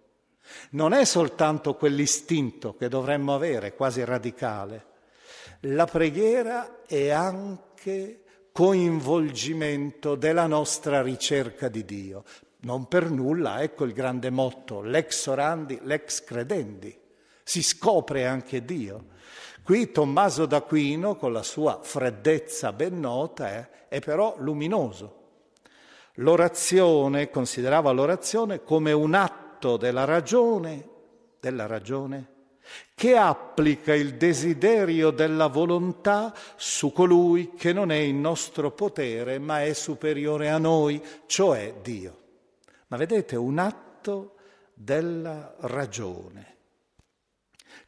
non 0.71 0.93
è 0.93 1.05
soltanto 1.05 1.75
quell'istinto 1.75 2.77
che 2.77 2.89
dovremmo 2.89 3.35
avere, 3.35 3.75
quasi 3.75 4.05
radicale. 4.05 4.87
La 5.63 5.87
preghiera 5.87 6.83
è 6.87 7.09
anche 7.09 8.23
coinvolgimento 8.53 10.15
della 10.15 10.47
nostra 10.47 11.03
ricerca 11.03 11.69
di 11.69 11.85
Dio. 11.85 12.25
Non 12.61 12.87
per 12.87 13.11
nulla, 13.11 13.61
ecco 13.63 13.85
il 13.85 13.93
grande 13.93 14.31
motto, 14.31 14.83
l'ex 14.83 15.27
orandi, 15.27 15.81
l'ex 15.83 16.23
credendi. 16.23 16.97
Si 17.43 17.63
scopre 17.63 18.27
anche 18.27 18.65
Dio. 18.65 19.07
Qui 19.64 19.92
Tommaso 19.92 20.44
d'Aquino, 20.46 21.14
con 21.14 21.33
la 21.33 21.44
sua 21.44 21.79
freddezza 21.83 22.72
ben 22.72 22.98
nota, 22.98 23.48
è, 23.48 23.70
è 23.88 24.01
però 24.01 24.35
luminoso. 24.38 25.20
L'orazione, 26.16 27.31
considerava 27.31 27.92
l'orazione 27.92 28.64
come 28.64 28.90
un 28.90 29.14
atto 29.14 29.77
della 29.77 30.05
ragione, 30.05 30.88
della 31.38 31.66
ragione, 31.66 32.31
che 32.94 33.16
applica 33.16 33.94
il 33.94 34.16
desiderio 34.16 35.11
della 35.11 35.46
volontà 35.46 36.35
su 36.57 36.92
colui 36.92 37.53
che 37.55 37.72
non 37.72 37.92
è 37.92 37.96
in 37.96 38.20
nostro 38.20 38.72
potere, 38.72 39.38
ma 39.38 39.62
è 39.62 39.72
superiore 39.75 40.51
a 40.51 40.59
noi, 40.59 41.01
cioè 41.27 41.75
Dio. 41.81 42.18
Ma 42.88 42.96
vedete, 42.96 43.37
un 43.37 43.59
atto 43.59 44.35
della 44.75 45.55
ragione. 45.61 46.52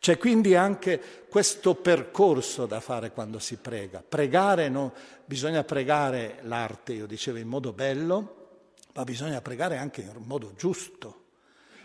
C'è 0.04 0.18
quindi 0.18 0.54
anche 0.54 1.00
questo 1.30 1.76
percorso 1.76 2.66
da 2.66 2.80
fare 2.80 3.10
quando 3.10 3.38
si 3.38 3.56
prega. 3.56 4.04
Pregare, 4.06 4.68
no, 4.68 4.92
bisogna 5.24 5.64
pregare 5.64 6.40
l'arte, 6.42 6.92
io 6.92 7.06
dicevo, 7.06 7.38
in 7.38 7.48
modo 7.48 7.72
bello, 7.72 8.48
ma 8.92 9.02
bisogna 9.04 9.40
pregare 9.40 9.78
anche 9.78 10.02
in 10.02 10.12
modo 10.26 10.52
giusto, 10.58 11.22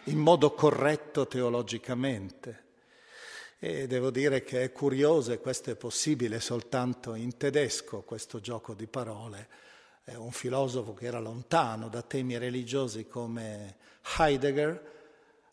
in 0.07 0.17
modo 0.17 0.53
corretto 0.53 1.27
teologicamente. 1.27 2.63
E 3.57 3.87
devo 3.87 4.09
dire 4.09 4.43
che 4.43 4.63
è 4.63 4.71
curioso, 4.73 5.31
e 5.31 5.39
questo 5.39 5.71
è 5.71 5.75
possibile 5.77 6.41
soltanto 6.41 7.13
in 7.13 7.37
tedesco, 7.37 8.01
questo 8.01 8.41
gioco 8.41 8.73
di 8.73 8.87
parole. 8.87 9.47
Un 10.07 10.31
filosofo 10.31 10.93
che 10.93 11.05
era 11.05 11.19
lontano 11.19 11.87
da 11.87 12.01
temi 12.01 12.37
religiosi 12.37 13.07
come 13.07 13.77
Heidegger, 14.17 14.97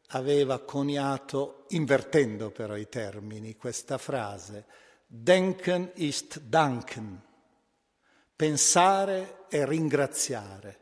aveva 0.09 0.61
coniato, 0.61 1.65
invertendo 1.69 2.51
però 2.51 2.77
i 2.77 2.89
termini, 2.89 3.57
questa 3.57 3.99
frase, 3.99 4.65
Denken 5.09 5.93
ist 5.95 6.41
danken, 6.41 7.23
pensare 8.35 9.47
e 9.49 9.65
ringraziare, 9.65 10.81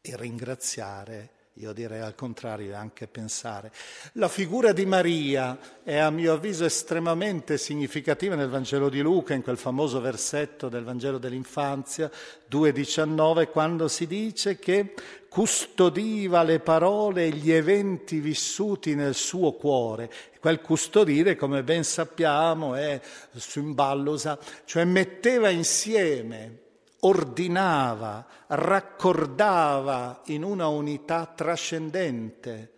e 0.00 0.16
ringraziare 0.16 1.30
io 1.56 1.74
direi 1.74 2.00
al 2.00 2.14
contrario 2.14 2.74
anche 2.74 3.06
pensare. 3.06 3.70
La 4.14 4.28
figura 4.28 4.72
di 4.72 4.86
Maria 4.86 5.58
è 5.82 5.96
a 5.98 6.08
mio 6.08 6.32
avviso 6.32 6.64
estremamente 6.64 7.58
significativa 7.58 8.34
nel 8.34 8.48
Vangelo 8.48 8.88
di 8.88 9.02
Luca, 9.02 9.34
in 9.34 9.42
quel 9.42 9.58
famoso 9.58 10.00
versetto 10.00 10.70
del 10.70 10.82
Vangelo 10.82 11.18
dell'infanzia 11.18 12.10
2.19, 12.50 13.50
quando 13.50 13.86
si 13.88 14.06
dice 14.06 14.58
che 14.58 14.94
custodiva 15.28 16.42
le 16.42 16.60
parole 16.60 17.26
e 17.26 17.30
gli 17.30 17.52
eventi 17.52 18.20
vissuti 18.20 18.94
nel 18.94 19.14
suo 19.14 19.52
cuore. 19.52 20.10
Quel 20.40 20.62
custodire, 20.62 21.36
come 21.36 21.62
ben 21.62 21.84
sappiamo, 21.84 22.74
è 22.74 22.98
symballosa, 23.34 24.38
cioè 24.64 24.84
metteva 24.84 25.50
insieme 25.50 26.60
ordinava, 27.04 28.26
raccordava 28.48 30.22
in 30.26 30.44
una 30.44 30.68
unità 30.68 31.26
trascendente. 31.26 32.74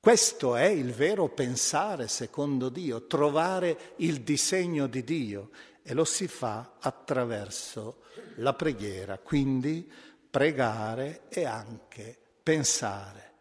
Questo 0.00 0.54
è 0.54 0.66
il 0.66 0.92
vero 0.92 1.28
pensare 1.28 2.08
secondo 2.08 2.68
Dio, 2.68 3.06
trovare 3.06 3.94
il 3.96 4.22
disegno 4.22 4.86
di 4.86 5.04
Dio 5.04 5.50
e 5.82 5.92
lo 5.92 6.04
si 6.04 6.28
fa 6.28 6.74
attraverso 6.80 8.04
la 8.36 8.54
preghiera, 8.54 9.18
quindi 9.18 9.90
pregare 10.30 11.22
e 11.28 11.44
anche 11.44 12.16
pensare, 12.42 13.32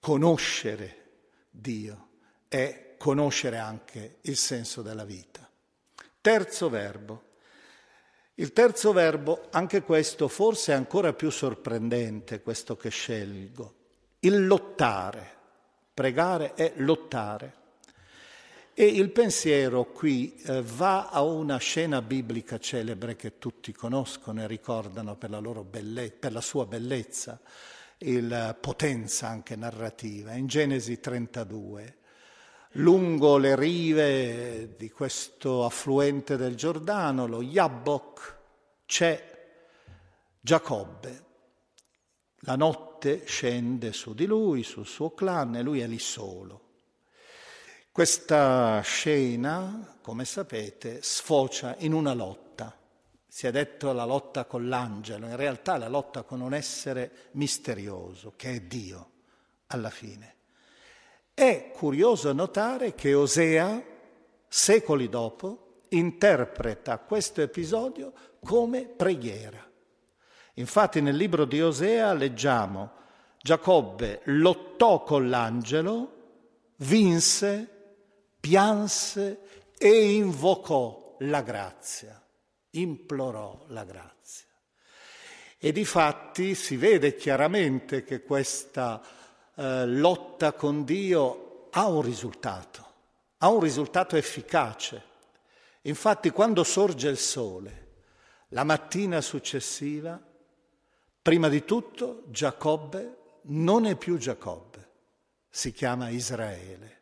conoscere 0.00 1.06
Dio 1.50 2.08
e 2.48 2.94
conoscere 2.96 3.58
anche 3.58 4.18
il 4.22 4.36
senso 4.36 4.82
della 4.82 5.04
vita. 5.04 5.48
Terzo 6.20 6.68
verbo, 6.68 7.27
il 8.40 8.52
terzo 8.52 8.92
verbo, 8.92 9.48
anche 9.50 9.82
questo 9.82 10.28
forse 10.28 10.70
è 10.72 10.76
ancora 10.76 11.12
più 11.12 11.28
sorprendente, 11.28 12.40
questo 12.40 12.76
che 12.76 12.88
scelgo, 12.88 13.74
il 14.20 14.46
lottare. 14.46 15.36
Pregare 15.92 16.54
è 16.54 16.74
lottare. 16.76 17.54
E 18.74 18.84
il 18.86 19.10
pensiero 19.10 19.86
qui 19.86 20.36
eh, 20.36 20.62
va 20.62 21.08
a 21.08 21.22
una 21.22 21.56
scena 21.56 22.00
biblica 22.00 22.58
celebre 22.58 23.16
che 23.16 23.38
tutti 23.38 23.72
conoscono 23.72 24.40
e 24.40 24.46
ricordano 24.46 25.16
per 25.16 25.30
la, 25.30 25.40
belle- 25.40 26.12
per 26.12 26.30
la 26.30 26.40
sua 26.40 26.64
bellezza 26.64 27.40
e 27.98 28.54
potenza 28.60 29.26
anche 29.26 29.56
narrativa. 29.56 30.34
In 30.34 30.46
Genesi 30.46 31.00
32, 31.00 31.97
lungo 32.78 33.38
le 33.38 33.56
rive 33.56 34.76
di 34.76 34.90
questo 34.90 35.64
affluente 35.64 36.36
del 36.36 36.54
Giordano, 36.54 37.26
lo 37.26 37.42
Jabbok, 37.42 38.36
c'è 38.86 39.36
Giacobbe. 40.40 41.24
La 42.42 42.56
notte 42.56 43.24
scende 43.26 43.92
su 43.92 44.14
di 44.14 44.26
lui, 44.26 44.62
sul 44.62 44.86
suo 44.86 45.12
clan, 45.12 45.56
e 45.56 45.62
lui 45.62 45.80
è 45.80 45.86
lì 45.86 45.98
solo. 45.98 46.66
Questa 47.90 48.80
scena, 48.80 49.96
come 50.00 50.24
sapete, 50.24 51.02
sfocia 51.02 51.74
in 51.78 51.92
una 51.92 52.14
lotta. 52.14 52.76
Si 53.26 53.46
è 53.46 53.50
detto 53.50 53.92
la 53.92 54.04
lotta 54.04 54.44
con 54.44 54.68
l'angelo, 54.68 55.26
in 55.26 55.36
realtà 55.36 55.76
la 55.78 55.88
lotta 55.88 56.22
con 56.22 56.40
un 56.40 56.54
essere 56.54 57.28
misterioso, 57.32 58.34
che 58.36 58.54
è 58.54 58.60
Dio, 58.60 59.10
alla 59.66 59.90
fine. 59.90 60.37
È 61.38 61.70
curioso 61.70 62.32
notare 62.32 62.96
che 62.96 63.14
Osea, 63.14 63.80
secoli 64.48 65.08
dopo, 65.08 65.84
interpreta 65.90 66.98
questo 66.98 67.42
episodio 67.42 68.12
come 68.44 68.86
preghiera. 68.86 69.64
Infatti 70.54 71.00
nel 71.00 71.14
libro 71.14 71.44
di 71.44 71.62
Osea 71.62 72.12
leggiamo 72.12 72.90
Giacobbe 73.40 74.22
lottò 74.24 75.04
con 75.04 75.28
l'angelo, 75.28 76.70
vinse, 76.78 77.68
pianse 78.40 79.42
e 79.78 80.14
invocò 80.14 81.14
la 81.20 81.42
grazia, 81.42 82.20
implorò 82.70 83.66
la 83.68 83.84
grazia. 83.84 84.48
E 85.56 85.70
di 85.70 85.84
fatti 85.84 86.56
si 86.56 86.76
vede 86.76 87.14
chiaramente 87.14 88.02
che 88.02 88.22
questa 88.24 89.00
eh, 89.58 89.86
lotta 89.86 90.52
con 90.52 90.84
Dio 90.84 91.66
ha 91.70 91.88
un 91.88 92.00
risultato, 92.00 92.86
ha 93.38 93.48
un 93.50 93.58
risultato 93.58 94.14
efficace. 94.14 95.02
Infatti 95.82 96.30
quando 96.30 96.62
sorge 96.62 97.08
il 97.08 97.18
sole, 97.18 97.86
la 98.50 98.62
mattina 98.62 99.20
successiva, 99.20 100.20
prima 101.20 101.48
di 101.48 101.64
tutto, 101.64 102.22
Giacobbe 102.28 103.16
non 103.46 103.84
è 103.84 103.96
più 103.96 104.16
Giacobbe, 104.16 104.90
si 105.48 105.72
chiama 105.72 106.08
Israele. 106.08 107.00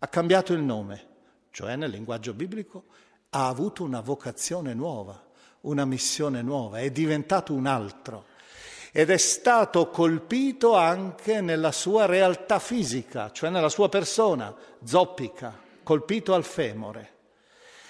Ha 0.00 0.08
cambiato 0.08 0.52
il 0.52 0.62
nome, 0.62 1.06
cioè 1.52 1.76
nel 1.76 1.90
linguaggio 1.90 2.34
biblico 2.34 2.86
ha 3.30 3.46
avuto 3.46 3.84
una 3.84 4.00
vocazione 4.00 4.74
nuova, 4.74 5.30
una 5.60 5.84
missione 5.84 6.42
nuova, 6.42 6.80
è 6.80 6.90
diventato 6.90 7.54
un 7.54 7.66
altro 7.66 8.26
ed 8.94 9.08
è 9.08 9.16
stato 9.16 9.88
colpito 9.88 10.76
anche 10.76 11.40
nella 11.40 11.72
sua 11.72 12.04
realtà 12.04 12.58
fisica, 12.58 13.32
cioè 13.32 13.48
nella 13.48 13.70
sua 13.70 13.88
persona, 13.88 14.54
zoppica, 14.84 15.58
colpito 15.82 16.34
al 16.34 16.44
femore. 16.44 17.10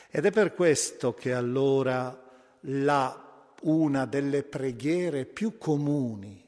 Ed 0.08 0.26
è 0.26 0.30
per 0.30 0.54
questo 0.54 1.12
che 1.12 1.32
allora 1.32 2.16
la, 2.60 3.20
una 3.62 4.06
delle 4.06 4.44
preghiere 4.44 5.24
più 5.24 5.58
comuni 5.58 6.40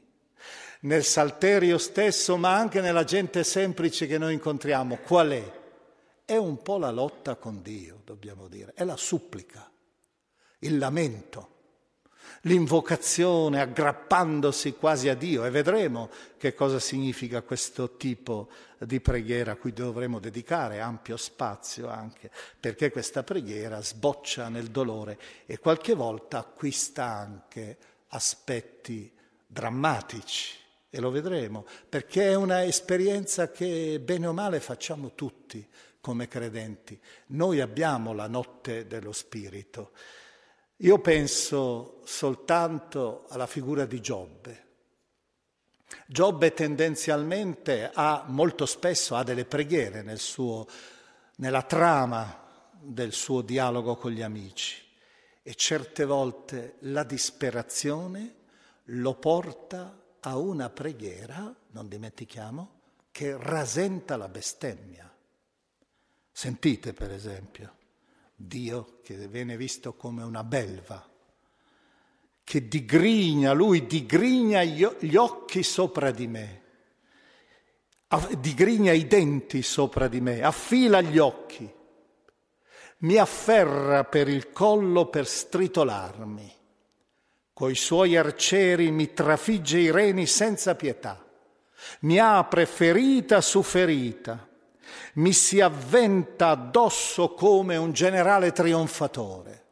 nel 0.81 1.03
salterio 1.03 1.77
stesso, 1.77 2.37
ma 2.37 2.55
anche 2.55 2.79
nella 2.79 3.03
gente 3.03 3.43
semplice 3.43 4.07
che 4.07 4.17
noi 4.17 4.35
incontriamo. 4.35 4.99
Qual 5.05 5.31
è? 5.31 5.63
È 6.23 6.37
un 6.37 6.61
po' 6.61 6.77
la 6.77 6.91
lotta 6.91 7.35
con 7.35 7.61
Dio, 7.61 8.01
dobbiamo 8.05 8.47
dire, 8.47 8.71
è 8.73 8.85
la 8.85 8.95
supplica, 8.95 9.69
il 10.59 10.77
lamento. 10.77 11.54
L'invocazione 12.41 13.61
aggrappandosi 13.61 14.73
quasi 14.73 15.09
a 15.09 15.15
Dio 15.15 15.45
e 15.45 15.49
vedremo 15.49 16.09
che 16.37 16.53
cosa 16.53 16.79
significa 16.79 17.41
questo 17.41 17.95
tipo 17.97 18.49
di 18.79 18.99
preghiera 18.99 19.53
a 19.53 19.55
cui 19.55 19.73
dovremo 19.73 20.19
dedicare 20.19 20.79
ampio 20.79 21.17
spazio 21.17 21.87
anche, 21.87 22.29
perché 22.59 22.91
questa 22.91 23.23
preghiera 23.23 23.81
sboccia 23.81 24.49
nel 24.49 24.67
dolore 24.67 25.17
e 25.45 25.59
qualche 25.59 25.93
volta 25.93 26.39
acquista 26.39 27.05
anche 27.05 27.77
aspetti 28.09 29.11
drammatici 29.47 30.63
e 30.89 30.99
lo 30.99 31.11
vedremo, 31.11 31.65
perché 31.89 32.29
è 32.29 32.35
una 32.35 32.63
esperienza 32.63 33.51
che 33.51 33.99
bene 34.01 34.27
o 34.27 34.33
male 34.33 34.59
facciamo 34.59 35.13
tutti 35.13 35.67
come 35.99 36.27
credenti. 36.27 36.97
Noi 37.27 37.59
abbiamo 37.59 38.13
la 38.13 38.27
notte 38.27 38.85
dello 38.87 39.11
Spirito. 39.11 39.91
Io 40.79 40.99
penso 40.99 42.01
soltanto 42.03 43.25
alla 43.29 43.47
figura 43.47 43.85
di 43.85 44.01
Giobbe. 44.01 44.63
Giobbe 46.05 46.53
tendenzialmente 46.53 47.89
ha 47.93 48.25
molto 48.27 48.65
spesso 48.65 49.15
ha 49.15 49.23
delle 49.23 49.45
preghiere 49.45 50.01
nel 50.01 50.19
suo, 50.19 50.67
nella 51.37 51.61
trama 51.61 52.69
del 52.73 53.13
suo 53.13 53.41
dialogo 53.41 53.95
con 53.95 54.11
gli 54.11 54.21
amici 54.21 54.83
e 55.41 55.55
certe 55.55 56.03
volte 56.03 56.75
la 56.79 57.03
disperazione 57.03 58.35
lo 58.89 59.13
porta 59.15 60.03
a 60.19 60.37
una 60.37 60.69
preghiera, 60.69 61.55
non 61.69 61.87
dimentichiamo, 61.87 62.81
che 63.11 63.37
rasenta 63.37 64.17
la 64.17 64.27
bestemmia. 64.27 65.09
Sentite 66.31 66.93
per 66.93 67.11
esempio 67.11 67.83
Dio 68.35 68.99
che 69.01 69.27
viene 69.27 69.57
visto 69.57 69.93
come 69.93 70.23
una 70.23 70.43
belva, 70.43 71.09
che 72.43 72.67
digrigna, 72.67 73.53
lui 73.53 73.87
digrigna 73.87 74.63
gli 74.63 75.15
occhi 75.15 75.63
sopra 75.63 76.11
di 76.11 76.27
me, 76.27 76.63
digrigna 78.37 78.91
i 78.91 79.07
denti 79.07 79.61
sopra 79.61 80.07
di 80.07 80.21
me, 80.21 80.41
affila 80.41 81.01
gli 81.01 81.17
occhi, 81.17 81.71
mi 82.97 83.17
afferra 83.17 84.03
per 84.03 84.27
il 84.27 84.51
collo 84.51 85.07
per 85.07 85.27
stritolarmi 85.27 86.55
coi 87.55 87.73
suoi 87.73 88.17
arcieri 88.17 88.91
mi 88.91 89.13
trafigge 89.13 89.79
i 89.79 89.89
reni 89.89 90.25
senza 90.25 90.75
pietà, 90.75 91.25
mi 92.01 92.19
apre 92.19 92.65
ferita 92.65 93.39
su 93.39 93.61
ferita, 93.61 94.45
mi 95.15 95.33
si 95.33 95.61
avventa 95.61 96.49
addosso 96.49 97.33
come 97.33 97.75
un 97.75 97.91
generale 97.91 98.51
trionfatore. 98.51 99.63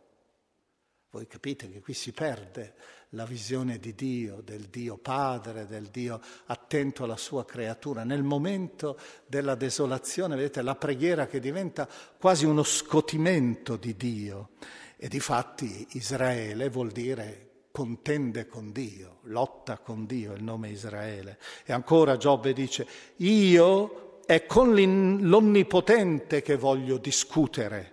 Voi 1.09 1.27
capite 1.27 1.69
che 1.69 1.79
qui 1.79 1.93
si 1.93 2.11
perde 2.11 2.73
la 3.09 3.25
visione 3.25 3.77
di 3.77 3.93
Dio, 3.93 4.41
del 4.41 4.63
Dio 4.63 4.97
Padre, 4.97 5.67
del 5.67 5.89
Dio 5.89 6.19
attento 6.45 7.03
alla 7.03 7.17
sua 7.17 7.45
creatura. 7.45 8.03
Nel 8.03 8.23
momento 8.23 8.97
della 9.27 9.55
desolazione, 9.55 10.35
vedete, 10.35 10.63
la 10.63 10.75
preghiera 10.75 11.27
che 11.27 11.39
diventa 11.39 11.87
quasi 12.17 12.45
uno 12.45 12.63
scotimento 12.63 13.75
di 13.75 13.95
Dio. 13.95 14.49
E 14.97 15.07
di 15.07 15.19
fatti 15.19 15.85
Israele 15.91 16.69
vuol 16.69 16.91
dire 16.91 17.49
contende 17.71 18.47
con 18.47 18.71
Dio, 18.71 19.19
lotta 19.23 19.79
con 19.79 20.05
Dio, 20.05 20.33
il 20.33 20.43
nome 20.43 20.69
Israele. 20.69 21.37
E 21.65 21.73
ancora 21.73 22.17
Giobbe 22.17 22.53
dice, 22.53 22.87
io 23.17 24.12
è 24.25 24.45
con 24.45 24.73
l'Onnipotente 24.73 26.41
che 26.41 26.55
voglio 26.55 26.97
discutere, 26.97 27.91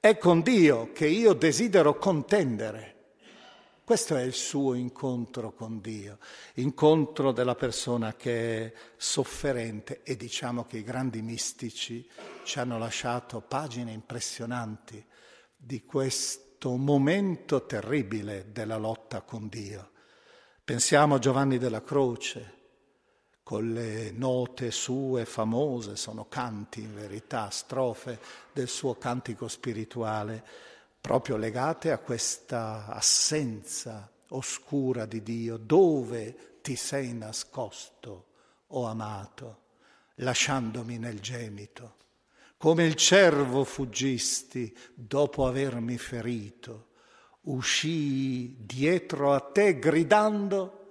è 0.00 0.18
con 0.18 0.42
Dio 0.42 0.92
che 0.92 1.06
io 1.06 1.32
desidero 1.32 1.96
contendere. 1.96 2.92
Questo 3.84 4.16
è 4.16 4.22
il 4.22 4.32
suo 4.32 4.72
incontro 4.74 5.52
con 5.52 5.80
Dio, 5.80 6.18
incontro 6.54 7.32
della 7.32 7.54
persona 7.54 8.14
che 8.14 8.64
è 8.64 8.72
sofferente 8.96 10.00
e 10.02 10.16
diciamo 10.16 10.64
che 10.64 10.78
i 10.78 10.82
grandi 10.82 11.20
mistici 11.20 12.08
ci 12.44 12.58
hanno 12.58 12.78
lasciato 12.78 13.42
pagine 13.42 13.92
impressionanti 13.92 15.04
di 15.54 15.84
questo 15.84 16.76
momento 16.76 17.66
terribile 17.66 18.46
della 18.52 18.76
lotta 18.78 19.20
con 19.20 19.48
Dio. 19.48 19.90
Pensiamo 20.64 21.16
a 21.16 21.18
Giovanni 21.18 21.58
della 21.58 21.82
Croce, 21.82 22.63
con 23.44 23.72
le 23.72 24.10
note 24.10 24.72
sue 24.72 25.24
famose, 25.26 25.94
sono 25.94 26.26
canti 26.28 26.80
in 26.80 26.94
verità, 26.94 27.50
strofe 27.50 28.18
del 28.52 28.68
suo 28.68 28.96
cantico 28.96 29.46
spirituale, 29.46 30.42
proprio 31.00 31.36
legate 31.36 31.92
a 31.92 31.98
questa 31.98 32.86
assenza 32.86 34.10
oscura 34.30 35.04
di 35.04 35.22
Dio. 35.22 35.58
Dove 35.58 36.58
ti 36.62 36.74
sei 36.74 37.12
nascosto, 37.12 38.24
o 38.68 38.80
oh 38.80 38.86
amato, 38.86 39.58
lasciandomi 40.14 40.98
nel 40.98 41.20
gemito? 41.20 42.02
come 42.64 42.86
il 42.86 42.94
cervo 42.94 43.62
fuggisti 43.62 44.74
dopo 44.94 45.46
avermi 45.46 45.98
ferito, 45.98 46.86
uscii 47.42 48.56
dietro 48.58 49.34
a 49.34 49.40
te 49.40 49.78
gridando 49.78 50.86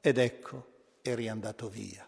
ed 0.00 0.16
ecco 0.16 0.69
eri 1.02 1.28
andato 1.28 1.68
via. 1.68 2.06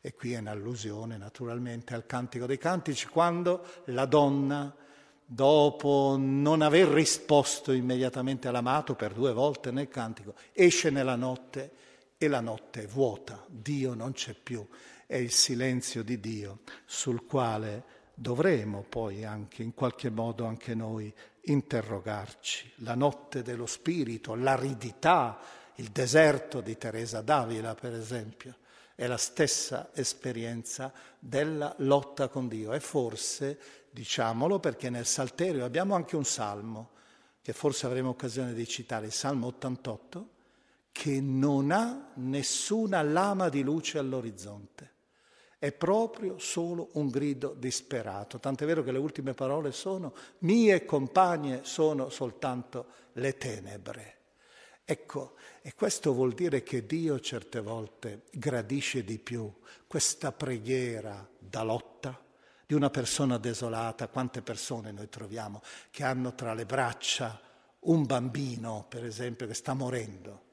E 0.00 0.12
qui 0.12 0.34
è 0.34 0.38
un'allusione 0.38 1.16
naturalmente 1.16 1.94
al 1.94 2.04
Cantico 2.04 2.46
dei 2.46 2.58
Cantici, 2.58 3.06
quando 3.06 3.64
la 3.86 4.04
donna, 4.04 4.74
dopo 5.24 6.16
non 6.18 6.60
aver 6.60 6.88
risposto 6.88 7.72
immediatamente 7.72 8.48
all'amato 8.48 8.94
per 8.94 9.14
due 9.14 9.32
volte 9.32 9.70
nel 9.70 9.88
Cantico, 9.88 10.34
esce 10.52 10.90
nella 10.90 11.16
notte 11.16 11.72
e 12.18 12.28
la 12.28 12.40
notte 12.40 12.82
è 12.82 12.86
vuota, 12.86 13.44
Dio 13.48 13.94
non 13.94 14.12
c'è 14.12 14.34
più, 14.34 14.66
è 15.06 15.16
il 15.16 15.30
silenzio 15.30 16.02
di 16.02 16.20
Dio 16.20 16.60
sul 16.84 17.24
quale 17.24 17.84
dovremo 18.14 18.84
poi 18.88 19.24
anche 19.24 19.62
in 19.62 19.74
qualche 19.74 20.10
modo 20.10 20.44
anche 20.44 20.74
noi 20.74 21.12
interrogarci. 21.42 22.72
La 22.76 22.94
notte 22.94 23.42
dello 23.42 23.66
spirito, 23.66 24.34
l'aridità, 24.34 25.38
il 25.76 25.88
deserto 25.90 26.60
di 26.60 26.76
Teresa 26.76 27.20
d'Avila, 27.20 27.74
per 27.74 27.92
esempio, 27.94 28.56
è 28.94 29.06
la 29.06 29.16
stessa 29.16 29.90
esperienza 29.92 30.92
della 31.18 31.74
lotta 31.78 32.28
con 32.28 32.48
Dio. 32.48 32.72
E 32.72 32.80
forse, 32.80 33.58
diciamolo, 33.90 34.60
perché 34.60 34.90
nel 34.90 35.06
Salterio 35.06 35.64
abbiamo 35.64 35.94
anche 35.94 36.16
un 36.16 36.24
salmo, 36.24 36.90
che 37.42 37.52
forse 37.52 37.86
avremo 37.86 38.10
occasione 38.10 38.54
di 38.54 38.66
citare, 38.66 39.06
il 39.06 39.12
Salmo 39.12 39.48
88, 39.48 40.28
che 40.92 41.20
non 41.20 41.70
ha 41.72 42.12
nessuna 42.14 43.02
lama 43.02 43.48
di 43.48 43.62
luce 43.62 43.98
all'orizzonte 43.98 44.92
è 45.64 45.72
proprio 45.72 46.38
solo 46.38 46.90
un 46.92 47.08
grido 47.08 47.54
disperato. 47.56 48.38
Tant'è 48.38 48.66
vero 48.66 48.82
che 48.82 48.92
le 48.92 48.98
ultime 48.98 49.32
parole 49.32 49.72
sono 49.72 50.12
mie 50.40 50.84
compagne 50.84 51.60
sono 51.64 52.10
soltanto 52.10 52.86
le 53.14 53.38
tenebre. 53.38 54.16
Ecco, 54.86 55.36
e 55.62 55.74
questo 55.74 56.12
vuol 56.12 56.34
dire 56.34 56.62
che 56.62 56.84
Dio 56.84 57.18
certe 57.18 57.60
volte 57.60 58.24
gradisce 58.30 59.02
di 59.02 59.18
più 59.18 59.50
questa 59.86 60.30
preghiera 60.30 61.26
da 61.38 61.62
lotta 61.62 62.22
di 62.66 62.74
una 62.74 62.90
persona 62.90 63.38
desolata. 63.38 64.08
Quante 64.08 64.42
persone 64.42 64.92
noi 64.92 65.08
troviamo 65.08 65.62
che 65.90 66.04
hanno 66.04 66.34
tra 66.34 66.52
le 66.52 66.66
braccia 66.66 67.40
un 67.80 68.04
bambino, 68.04 68.84
per 68.88 69.04
esempio, 69.04 69.46
che 69.46 69.54
sta 69.54 69.72
morendo 69.72 70.43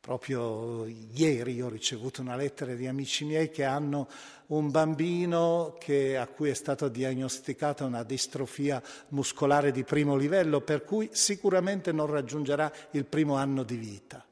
Proprio 0.00 0.86
ieri 0.86 1.60
ho 1.60 1.68
ricevuto 1.68 2.22
una 2.22 2.34
lettera 2.34 2.72
di 2.72 2.86
amici 2.86 3.26
miei 3.26 3.50
che 3.50 3.64
hanno 3.64 4.08
un 4.46 4.70
bambino 4.70 5.76
che, 5.78 6.16
a 6.16 6.26
cui 6.26 6.48
è 6.48 6.54
stata 6.54 6.88
diagnosticata 6.88 7.84
una 7.84 8.02
distrofia 8.02 8.82
muscolare 9.08 9.70
di 9.72 9.84
primo 9.84 10.16
livello, 10.16 10.62
per 10.62 10.84
cui 10.84 11.10
sicuramente 11.12 11.92
non 11.92 12.06
raggiungerà 12.06 12.72
il 12.92 13.04
primo 13.04 13.34
anno 13.34 13.62
di 13.62 13.76
vita. 13.76 14.24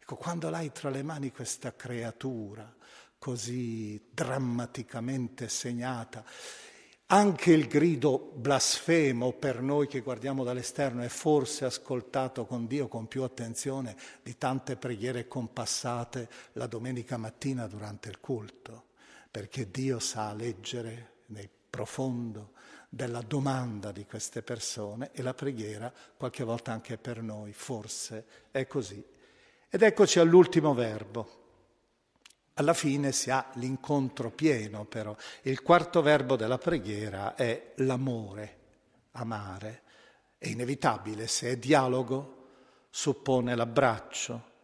Ecco, 0.00 0.14
quando 0.14 0.48
l'hai 0.48 0.70
tra 0.70 0.90
le 0.90 1.02
mani 1.02 1.32
questa 1.32 1.74
creatura 1.74 2.72
così 3.18 4.00
drammaticamente 4.08 5.48
segnata, 5.48 6.24
anche 7.08 7.52
il 7.52 7.68
grido 7.68 8.32
blasfemo 8.34 9.32
per 9.32 9.60
noi 9.60 9.86
che 9.86 10.00
guardiamo 10.00 10.42
dall'esterno 10.42 11.02
è 11.02 11.08
forse 11.08 11.64
ascoltato 11.64 12.46
con 12.46 12.66
Dio 12.66 12.88
con 12.88 13.06
più 13.06 13.22
attenzione 13.22 13.96
di 14.22 14.36
tante 14.36 14.76
preghiere 14.76 15.28
compassate 15.28 16.28
la 16.54 16.66
domenica 16.66 17.16
mattina 17.16 17.68
durante 17.68 18.08
il 18.08 18.18
culto, 18.18 18.86
perché 19.30 19.70
Dio 19.70 20.00
sa 20.00 20.32
leggere 20.34 21.12
nel 21.26 21.48
profondo 21.70 22.52
della 22.88 23.20
domanda 23.20 23.92
di 23.92 24.04
queste 24.04 24.42
persone 24.42 25.10
e 25.12 25.22
la 25.22 25.34
preghiera 25.34 25.92
qualche 26.16 26.42
volta 26.42 26.72
anche 26.72 26.98
per 26.98 27.22
noi 27.22 27.52
forse 27.52 28.24
è 28.50 28.66
così. 28.66 29.04
Ed 29.68 29.82
eccoci 29.82 30.18
all'ultimo 30.18 30.74
verbo, 30.74 31.45
alla 32.58 32.74
fine 32.74 33.12
si 33.12 33.30
ha 33.30 33.46
l'incontro 33.54 34.30
pieno 34.30 34.84
però. 34.84 35.14
Il 35.42 35.62
quarto 35.62 36.02
verbo 36.02 36.36
della 36.36 36.58
preghiera 36.58 37.34
è 37.34 37.72
l'amore, 37.76 38.56
amare. 39.12 39.82
È 40.38 40.48
inevitabile, 40.48 41.26
se 41.26 41.50
è 41.50 41.56
dialogo, 41.56 42.34
suppone 42.90 43.54
l'abbraccio. 43.54 44.54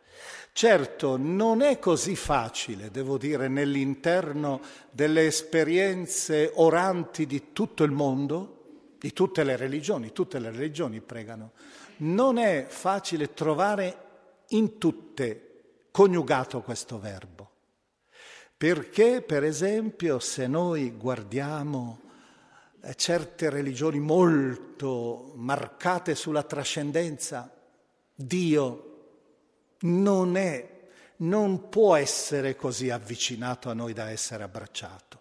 Certo, 0.55 1.17
non 1.17 1.63
è 1.63 1.79
così 1.79 2.15
facile, 2.15 2.91
devo 2.91 3.17
dire, 3.17 3.49
nell'interno 3.49 4.61
delle 4.91 5.27
esperienze 5.27 6.51
oranti 6.55 7.27
di 7.27 7.53
tutto 7.53 7.85
il 7.85 7.91
mondo, 7.91 8.59
di 8.99 9.13
tutte 9.15 9.45
le 9.45 9.57
religioni, 9.57 10.13
tutte 10.13 10.39
le 10.39 10.51
religioni 10.51 11.01
pregano, 11.01 11.53
non 11.99 12.37
è 12.37 12.67
facile 12.69 13.33
trovare 13.33 13.97
in 14.49 14.77
tutte 14.77 15.49
coniugato 15.91 16.61
questo 16.61 16.99
verbo. 16.99 17.32
Perché, 18.63 19.23
per 19.23 19.43
esempio, 19.43 20.21
se 20.21 20.47
noi 20.47 20.93
guardiamo 20.93 22.01
eh, 22.81 22.95
certe 22.95 23.51
religioni 23.51 23.99
molto 23.99 25.33
marcate 25.35 26.15
sulla 26.15 26.45
trascendenza, 26.45 27.53
Dio 28.15 29.07
non 29.81 30.37
è, 30.37 30.85
non 31.17 31.71
può 31.71 31.97
essere 31.97 32.55
così 32.55 32.89
avvicinato 32.89 33.69
a 33.69 33.75
noi 33.75 33.95
da 33.95 34.11
essere 34.11 34.45
abbracciato. 34.45 35.21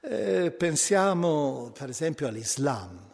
Eh, 0.00 0.52
pensiamo 0.52 1.70
per 1.78 1.90
esempio 1.90 2.28
all'Islam. 2.28 3.05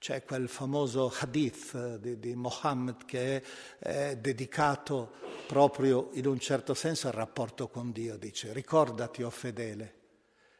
C'è 0.00 0.24
quel 0.24 0.48
famoso 0.48 1.12
hadith 1.20 1.96
di, 1.96 2.18
di 2.18 2.34
Mohammed 2.34 3.04
che 3.04 3.44
è, 3.78 4.16
dedicato 4.16 5.12
proprio 5.46 6.08
in 6.14 6.26
un 6.26 6.40
certo 6.40 6.72
senso 6.72 7.08
al 7.08 7.12
rapporto 7.12 7.68
con 7.68 7.92
Dio. 7.92 8.16
Dice, 8.16 8.54
ricordati, 8.54 9.22
o 9.22 9.26
oh 9.26 9.30
fedele, 9.30 9.98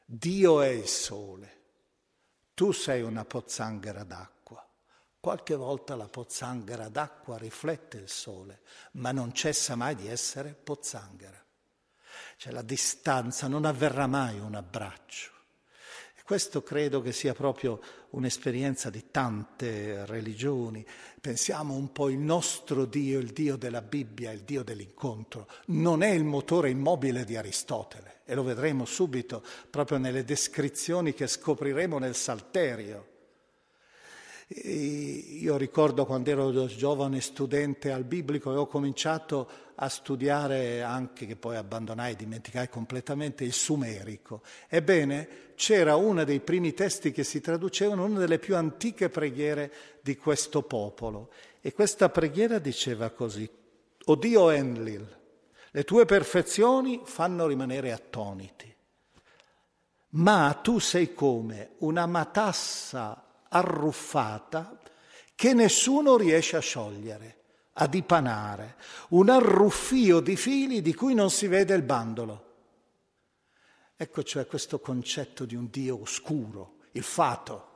Dio 0.04 0.60
è 0.60 0.68
il 0.68 0.86
sole, 0.86 1.60
tu 2.52 2.70
sei 2.72 3.00
una 3.00 3.24
pozzanghera 3.24 4.04
d'acqua. 4.04 4.62
Qualche 5.18 5.54
volta 5.54 5.96
la 5.96 6.08
pozzanghera 6.08 6.90
d'acqua 6.90 7.38
riflette 7.38 7.96
il 7.96 8.10
sole, 8.10 8.60
ma 8.92 9.10
non 9.10 9.32
cessa 9.32 9.74
mai 9.74 9.94
di 9.94 10.06
essere 10.06 10.52
pozzanghera. 10.52 11.42
Cioè 12.36 12.52
la 12.52 12.60
distanza, 12.60 13.48
non 13.48 13.64
avverrà 13.64 14.06
mai 14.06 14.38
un 14.38 14.54
abbraccio. 14.54 15.32
E 16.30 16.34
questo 16.34 16.62
credo 16.62 17.02
che 17.02 17.10
sia 17.10 17.34
proprio 17.34 17.80
un'esperienza 18.10 18.88
di 18.88 19.06
tante 19.10 20.06
religioni. 20.06 20.86
Pensiamo 21.20 21.74
un 21.74 21.90
po' 21.90 22.08
il 22.08 22.18
nostro 22.18 22.84
Dio, 22.84 23.18
il 23.18 23.32
Dio 23.32 23.56
della 23.56 23.82
Bibbia, 23.82 24.30
il 24.30 24.42
Dio 24.42 24.62
dell'incontro. 24.62 25.48
Non 25.66 26.04
è 26.04 26.10
il 26.10 26.22
motore 26.22 26.70
immobile 26.70 27.24
di 27.24 27.34
Aristotele 27.34 28.20
e 28.24 28.36
lo 28.36 28.44
vedremo 28.44 28.84
subito 28.84 29.42
proprio 29.70 29.98
nelle 29.98 30.22
descrizioni 30.22 31.14
che 31.14 31.26
scopriremo 31.26 31.98
nel 31.98 32.14
Salterio 32.14 33.10
io 34.52 35.56
ricordo 35.56 36.04
quando 36.04 36.28
ero 36.28 36.66
giovane 36.66 37.20
studente 37.20 37.92
al 37.92 38.02
biblico 38.02 38.52
e 38.52 38.56
ho 38.56 38.66
cominciato 38.66 39.48
a 39.76 39.88
studiare 39.88 40.82
anche, 40.82 41.24
che 41.24 41.36
poi 41.36 41.54
abbandonai 41.54 42.12
e 42.12 42.16
dimenticai 42.16 42.68
completamente, 42.68 43.44
il 43.44 43.52
sumerico. 43.52 44.42
Ebbene, 44.68 45.49
c'era 45.60 45.94
uno 45.94 46.24
dei 46.24 46.40
primi 46.40 46.72
testi 46.72 47.12
che 47.12 47.22
si 47.22 47.42
traducevano, 47.42 48.06
una 48.06 48.18
delle 48.18 48.38
più 48.38 48.56
antiche 48.56 49.10
preghiere 49.10 49.70
di 50.00 50.16
questo 50.16 50.62
popolo. 50.62 51.28
E 51.60 51.74
questa 51.74 52.08
preghiera 52.08 52.58
diceva 52.58 53.10
così, 53.10 53.46
O 54.06 54.14
Dio 54.14 54.48
Enlil, 54.48 55.18
le 55.70 55.84
tue 55.84 56.06
perfezioni 56.06 57.02
fanno 57.04 57.46
rimanere 57.46 57.92
attoniti, 57.92 58.74
ma 60.12 60.58
tu 60.62 60.78
sei 60.78 61.12
come 61.12 61.72
una 61.80 62.06
matassa 62.06 63.42
arruffata 63.46 64.78
che 65.34 65.52
nessuno 65.52 66.16
riesce 66.16 66.56
a 66.56 66.60
sciogliere, 66.60 67.36
a 67.74 67.86
dipanare, 67.86 68.76
un 69.10 69.28
arruffio 69.28 70.20
di 70.20 70.36
fili 70.36 70.80
di 70.80 70.94
cui 70.94 71.12
non 71.12 71.28
si 71.28 71.48
vede 71.48 71.74
il 71.74 71.82
bandolo. 71.82 72.49
Ecco 74.02 74.22
cioè 74.22 74.46
questo 74.46 74.80
concetto 74.80 75.44
di 75.44 75.54
un 75.54 75.68
Dio 75.70 76.00
oscuro, 76.00 76.76
il 76.92 77.02
fato. 77.02 77.66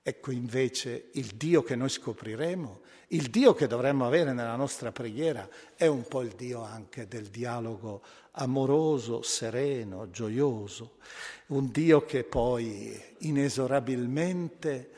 Ecco 0.00 0.30
invece 0.30 1.08
il 1.14 1.34
Dio 1.34 1.64
che 1.64 1.74
noi 1.74 1.88
scopriremo, 1.88 2.82
il 3.08 3.30
Dio 3.30 3.52
che 3.52 3.66
dovremmo 3.66 4.06
avere 4.06 4.32
nella 4.32 4.54
nostra 4.54 4.92
preghiera, 4.92 5.48
è 5.74 5.88
un 5.88 6.06
po' 6.06 6.22
il 6.22 6.34
Dio 6.36 6.62
anche 6.62 7.08
del 7.08 7.30
dialogo 7.30 8.02
amoroso, 8.30 9.22
sereno, 9.22 10.08
gioioso, 10.08 10.98
un 11.46 11.68
Dio 11.72 12.04
che 12.04 12.22
poi 12.22 12.96
inesorabilmente 13.18 14.90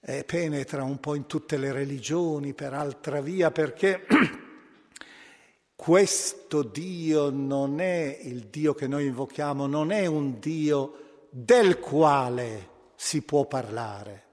eh, 0.00 0.22
penetra 0.24 0.82
un 0.82 1.00
po' 1.00 1.14
in 1.14 1.24
tutte 1.24 1.56
le 1.56 1.72
religioni 1.72 2.52
per 2.52 2.74
altra 2.74 3.22
via, 3.22 3.50
perché 3.50 4.06
questo 5.80 6.62
Dio 6.62 7.30
non 7.30 7.80
è 7.80 8.18
il 8.24 8.48
Dio 8.48 8.74
che 8.74 8.86
noi 8.86 9.06
invochiamo, 9.06 9.66
non 9.66 9.92
è 9.92 10.04
un 10.04 10.38
Dio 10.38 11.28
del 11.30 11.78
quale 11.78 12.68
si 12.96 13.22
può 13.22 13.46
parlare, 13.46 14.24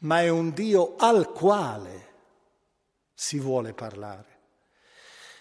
ma 0.00 0.20
è 0.20 0.28
un 0.28 0.52
Dio 0.52 0.96
al 0.98 1.32
quale 1.32 2.08
si 3.14 3.38
vuole 3.38 3.72
parlare. 3.72 4.26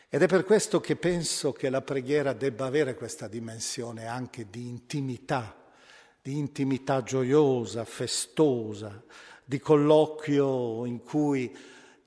Ed 0.08 0.22
è 0.22 0.28
per 0.28 0.46
questo 0.46 0.80
che 0.80 0.96
penso 0.96 1.52
che 1.52 1.70
la 1.70 1.82
preghiera 1.82 2.32
debba 2.32 2.68
avere 2.68 2.96
questa 2.96 3.28
dimensione 3.28 4.08
anche 4.08 4.50
di 4.50 4.70
intimità, 4.70 5.54
di 6.22 6.38
intimità 6.38 7.04
gioiosa, 7.04 7.84
festosa, 7.84 9.04
di 9.44 9.60
colloquio 9.60 10.86
in 10.86 11.04
cui 11.04 11.54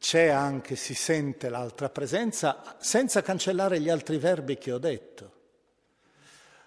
c'è 0.03 0.27
anche, 0.27 0.75
si 0.75 0.95
sente 0.95 1.49
l'altra 1.49 1.89
presenza, 1.89 2.77
senza 2.81 3.23
cancellare 3.23 3.79
gli 3.79 3.89
altri 3.89 4.19
verbi 4.19 4.59
che 4.59 4.73
ho 4.73 4.79
detto. 4.79 5.33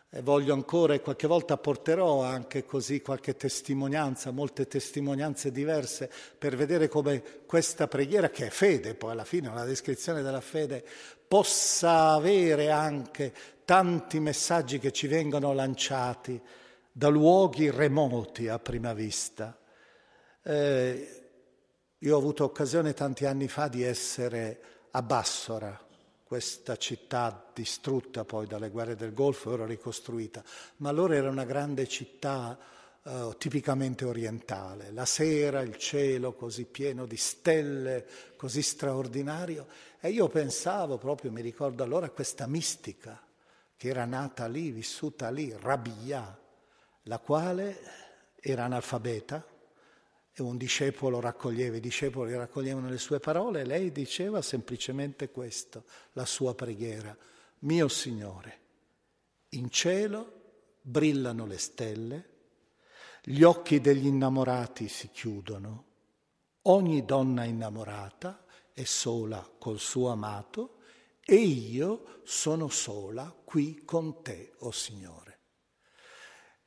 E 0.10 0.22
voglio 0.22 0.54
ancora, 0.54 0.94
e 0.94 1.02
qualche 1.02 1.28
volta 1.28 1.58
porterò 1.58 2.24
anche 2.24 2.64
così 2.64 3.02
qualche 3.02 3.36
testimonianza, 3.36 4.32
molte 4.32 4.68
testimonianze 4.68 5.52
diverse, 5.52 6.10
per 6.38 6.56
vedere 6.56 6.88
come 6.88 7.22
questa 7.46 7.90
preghiera, 7.90 8.30
che 8.30 8.46
è 8.46 8.50
fede, 8.50 8.96
poi 8.96 9.12
alla 9.12 9.26
fine 9.26 9.50
è 9.50 9.52
una 9.52 9.66
descrizione 9.66 10.22
della 10.22 10.40
fede, 10.40 10.82
possa 11.28 12.12
avere 12.12 12.72
anche 12.72 13.34
tanti 13.66 14.22
messaggi 14.22 14.80
che 14.80 14.94
ci 14.94 15.08
vengono 15.08 15.54
lanciati 15.54 16.42
da 16.90 17.10
luoghi 17.10 17.70
remoti 17.70 18.48
a 18.48 18.60
prima 18.60 18.94
vista. 18.94 19.60
Eh, 20.42 21.25
io 22.00 22.16
ho 22.16 22.20
avuto 22.20 22.44
occasione 22.44 22.94
tanti 22.94 23.26
anni 23.26 23.48
fa 23.48 23.68
di 23.68 23.82
essere 23.82 24.60
a 24.92 25.02
Bassora, 25.02 25.80
questa 26.24 26.76
città 26.76 27.52
distrutta 27.54 28.26
poi 28.26 28.48
dalle 28.48 28.70
guerre 28.70 28.96
del 28.96 29.14
Golfo, 29.14 29.52
ora 29.52 29.66
ricostruita, 29.66 30.44
ma 30.78 30.90
allora 30.90 31.16
era 31.16 31.30
una 31.30 31.46
grande 31.46 31.88
città 31.88 32.58
eh, 33.02 33.36
tipicamente 33.38 34.04
orientale. 34.04 34.92
La 34.92 35.06
sera, 35.06 35.62
il 35.62 35.78
cielo 35.78 36.34
così 36.34 36.66
pieno 36.66 37.06
di 37.06 37.18
stelle, 37.18 38.06
così 38.36 38.62
straordinario, 38.62 39.68
e 40.02 40.10
io 40.10 40.28
pensavo 40.28 40.98
proprio, 40.98 41.32
mi 41.32 41.42
ricordo 41.42 41.84
allora, 41.84 42.08
a 42.08 42.12
questa 42.12 42.46
mistica 42.46 43.22
che 43.78 43.88
era 43.88 44.06
nata 44.06 44.48
lì, 44.48 44.72
vissuta 44.72 45.30
lì, 45.30 45.56
Rabia, 45.58 46.38
la 47.04 47.20
quale 47.20 47.80
era 48.40 48.66
analfabeta 48.66 49.54
un 50.44 50.58
discepolo 50.58 51.20
raccoglieva, 51.20 51.78
i 51.78 51.80
discepoli 51.80 52.36
raccoglievano 52.36 52.90
le 52.90 52.98
sue 52.98 53.20
parole 53.20 53.62
e 53.62 53.66
lei 53.66 53.92
diceva 53.92 54.42
semplicemente 54.42 55.30
questo, 55.32 55.86
la 56.14 56.26
sua 56.26 56.54
preghiera. 56.54 57.16
Mio 57.60 57.88
Signore, 57.88 58.60
in 59.50 59.70
cielo 59.70 60.42
brillano 60.82 61.46
le 61.46 61.58
stelle, 61.58 62.30
gli 63.24 63.44
occhi 63.44 63.80
degli 63.80 64.06
innamorati 64.06 64.88
si 64.90 65.10
chiudono, 65.10 65.86
ogni 66.64 67.06
donna 67.06 67.46
innamorata 67.46 68.46
è 68.74 68.84
sola 68.84 69.50
col 69.58 69.80
suo 69.80 70.10
amato 70.10 70.80
e 71.24 71.36
io 71.36 72.20
sono 72.24 72.68
sola 72.68 73.34
qui 73.44 73.84
con 73.86 74.22
te, 74.22 74.54
o 74.60 74.68
oh 74.68 74.72
Signore. 74.72 75.40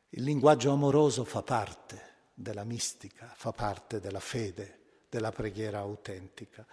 Il 0.09 0.23
linguaggio 0.23 0.73
amoroso 0.73 1.23
fa 1.25 1.43
parte 1.43 2.08
della 2.39 2.63
mistica, 2.63 3.33
fa 3.35 3.51
parte 3.51 3.99
della 3.99 4.21
fede, 4.21 4.77
della 5.09 5.33
preghiera 5.33 5.79
autentica. 5.79 6.65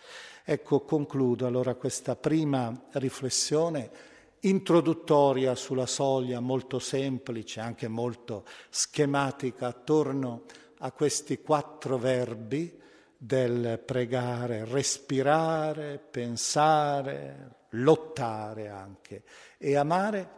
Ecco, 0.43 0.82
concludo 0.82 1.47
allora 1.47 1.74
questa 1.74 2.16
prima 2.16 2.86
riflessione 2.91 4.13
introduttoria 4.41 5.55
sulla 5.55 5.88
soglia, 5.88 6.39
molto 6.39 6.78
semplice, 6.78 7.61
anche 7.61 7.88
molto 7.88 8.45
schematica, 8.70 9.68
attorno 9.68 10.43
a 10.80 10.91
questi 10.91 11.41
quattro 11.41 11.97
verbi 11.97 12.80
del 13.18 13.82
pregare, 13.84 14.66
respirare, 14.66 15.97
pensare, 15.97 17.63
lottare 17.70 18.68
anche 18.68 19.24
e 19.57 19.76
amare 19.76 20.34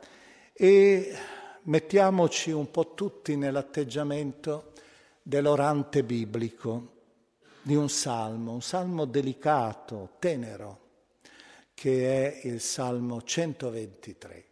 e 0.54 1.14
mettiamoci 1.64 2.52
un 2.52 2.72
po' 2.72 2.94
tutti 2.94 3.36
nell'atteggiamento 3.36 4.72
dell'orante 5.28 6.06
biblico. 6.06 6.94
di 7.62 7.76
un 7.76 7.90
salmo, 7.90 8.54
un 8.54 8.62
salmo 8.62 9.04
delicato, 9.04 10.12
tenero, 10.20 10.86
che 11.74 12.40
è 12.42 12.48
il 12.48 12.62
Salmo 12.62 13.22
123. 13.22 14.46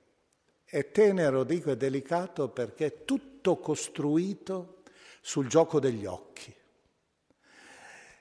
È 0.66 0.92
tenero, 0.92 1.46
dico, 1.46 1.72
è 1.72 1.78
delicato 1.78 2.50
perché 2.50 2.86
è 2.88 3.06
tutto 3.06 3.56
costruito 3.60 4.82
sul 5.22 5.48
gioco 5.48 5.80
degli 5.80 6.06
occhi. 6.06 6.54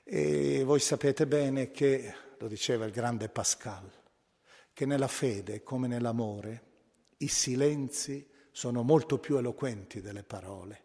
E 0.05 0.63
voi 0.63 0.79
sapete 0.79 1.27
bene 1.27 1.71
che, 1.71 2.13
lo 2.37 2.47
diceva 2.47 2.85
il 2.85 2.93
grande 2.93 3.27
Pascal, 3.27 3.91
che 4.71 4.85
nella 4.85 5.09
fede 5.09 5.61
come 5.61 5.89
nell'amore 5.89 6.63
i 7.17 7.27
silenzi 7.27 8.25
sono 8.49 8.81
molto 8.81 9.17
più 9.19 9.35
eloquenti 9.35 9.99
delle 9.99 10.23
parole. 10.23 10.84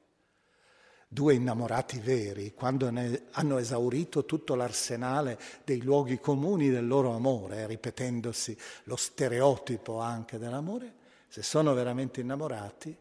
Due 1.13 1.35
innamorati 1.35 1.99
veri, 1.99 2.55
quando 2.55 2.87
hanno 2.87 3.59
esaurito 3.59 4.25
tutto 4.25 4.55
l'arsenale 4.55 5.41
dei 5.65 5.83
luoghi 5.83 6.21
comuni 6.21 6.71
del 6.71 6.87
loro 6.87 7.11
amore, 7.17 7.67
ripetendosi 7.67 8.57
lo 8.85 8.95
stereotipo 8.95 9.99
anche 9.99 10.39
dell'amore, 10.39 10.95
se 11.27 11.43
sono 11.43 11.75
veramente 11.75 12.21
innamorati, 12.21 12.97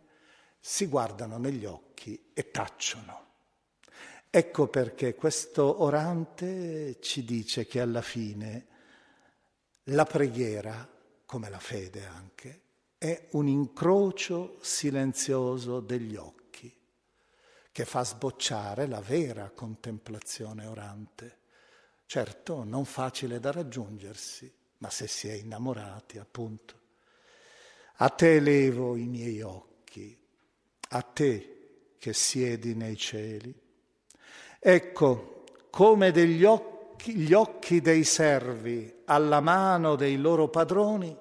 si 0.59 0.87
guardano 0.87 1.37
negli 1.37 1.65
occhi 1.65 2.31
e 2.33 2.49
tacciono. 2.49 3.25
Ecco 4.31 4.67
perché 4.69 5.13
questo 5.13 5.83
orante 5.83 6.97
ci 7.01 7.23
dice 7.23 7.67
che 7.67 7.79
alla 7.79 8.01
fine 8.01 8.65
la 9.83 10.05
preghiera, 10.05 10.89
come 11.27 11.49
la 11.51 11.59
fede 11.59 12.07
anche, 12.07 12.61
è 12.97 13.27
un 13.33 13.47
incrocio 13.47 14.57
silenzioso 14.61 15.79
degli 15.79 16.15
occhi 16.15 16.38
che 17.79 17.85
fa 17.85 18.03
sbocciare 18.03 18.87
la 18.87 18.99
vera 18.99 19.51
contemplazione 19.51 20.65
orante. 20.65 21.37
Certo, 22.05 22.65
non 22.65 22.83
facile 22.83 23.39
da 23.39 23.53
raggiungersi, 23.53 24.53
ma 24.79 24.89
se 24.89 25.07
si 25.07 25.29
è 25.29 25.31
innamorati, 25.31 26.17
appunto. 26.17 26.73
A 27.99 28.09
te 28.09 28.35
elevo 28.35 28.97
i 28.97 29.07
miei 29.07 29.41
occhi, 29.41 30.13
a 30.89 31.01
te 31.03 31.93
che 31.97 32.11
siedi 32.11 32.75
nei 32.75 32.97
cieli 32.97 33.57
Ecco, 34.59 35.45
come 35.69 36.11
degli 36.11 36.43
occhi, 36.43 37.15
gli 37.15 37.31
occhi 37.31 37.79
dei 37.79 38.03
servi 38.03 38.93
alla 39.05 39.39
mano 39.39 39.95
dei 39.95 40.17
loro 40.17 40.49
padroni, 40.49 41.17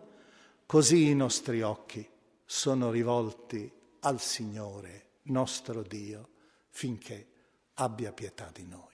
così 0.66 1.09
i 1.09 1.14
nostri 1.14 1.62
occhi 1.62 2.04
sono 2.44 2.90
rivolti 2.90 3.70
al 4.00 4.20
Signore 4.20 5.04
nostro 5.28 5.82
Dio 5.82 6.30
finché 6.78 7.26
abbia 7.74 8.12
pietà 8.12 8.52
di 8.52 8.64
noi. 8.64 8.88